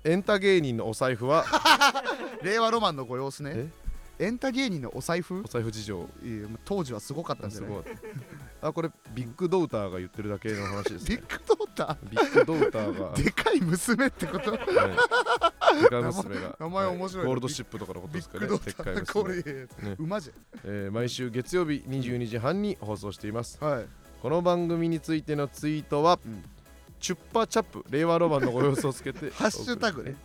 [0.03, 1.45] エンタ芸人のお財布は？
[2.43, 3.51] 令和ロマンのご様子ね。
[3.55, 3.84] え？
[4.17, 5.41] エンタ芸人のお財布？
[5.41, 6.07] お財布事情。
[6.63, 7.71] 当時はすごかったんじゃない？
[8.61, 13.13] あこれビッグドーターが言ってるだけの話です、ビッね、グドータビッグドーターが。
[13.13, 14.51] ー でかい娘ってこと？
[14.51, 15.81] はい。
[15.81, 16.55] でかい娘が。
[16.59, 18.45] 名前面白いなゴールドシップとかのことビですかね。
[18.45, 19.95] ッグドーターでっかい娘これね。
[19.99, 20.31] 馬じ
[20.63, 23.57] えー毎週月曜日22時半に放送しています。
[23.63, 23.85] はい。
[24.21, 26.43] この番組についてのツイートは、うん。
[27.01, 30.15] チュッパチャップ令和ロマンのご様子をつけてハッシュタグね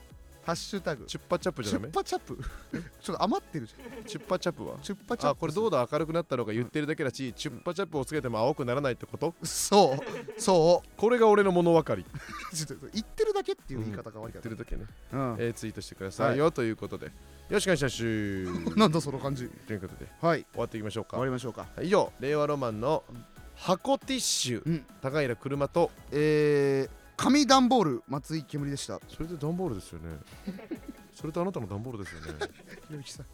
[0.43, 1.05] ハッシュタグ。
[1.07, 1.91] チュッパチャップじチュゃダメ？
[1.91, 2.39] ッパチャップ？
[3.03, 4.05] ちょっと余ってるじゃん。
[4.05, 4.77] チュッパチャップは？
[4.83, 5.37] チュッパチャップ。
[5.37, 5.87] あこれどうだ？
[5.93, 9.35] 明るくなったのか言ってるだけだし、チュッパチャップをつけても青くならないってこと？
[9.45, 10.41] そう。
[10.41, 12.05] そこれが俺の物分かり。
[12.53, 15.37] う ちょっと言ってるだけっていう言い方が悪いってるだけね、うん。
[15.39, 17.07] えーツイートしてくださいよ、ということで。
[17.07, 17.13] よ
[17.51, 18.03] ろしくお願いし。
[18.65, 19.49] ま すなんだその感じ。
[19.49, 20.47] ということではい。
[20.53, 21.11] 終わっていきましょうか。
[21.11, 21.67] 終わりましょうか。
[21.83, 23.05] 以上令和ロマンの
[23.57, 24.87] 箱ティッシュ、うん。
[25.03, 28.99] 高平車とえー紙段ボール松井煙でした。
[29.07, 30.17] それで段ボールですよね。
[31.13, 32.29] それとあなたの段ボールですよね。
[32.89, 33.27] ひ ろゆきさん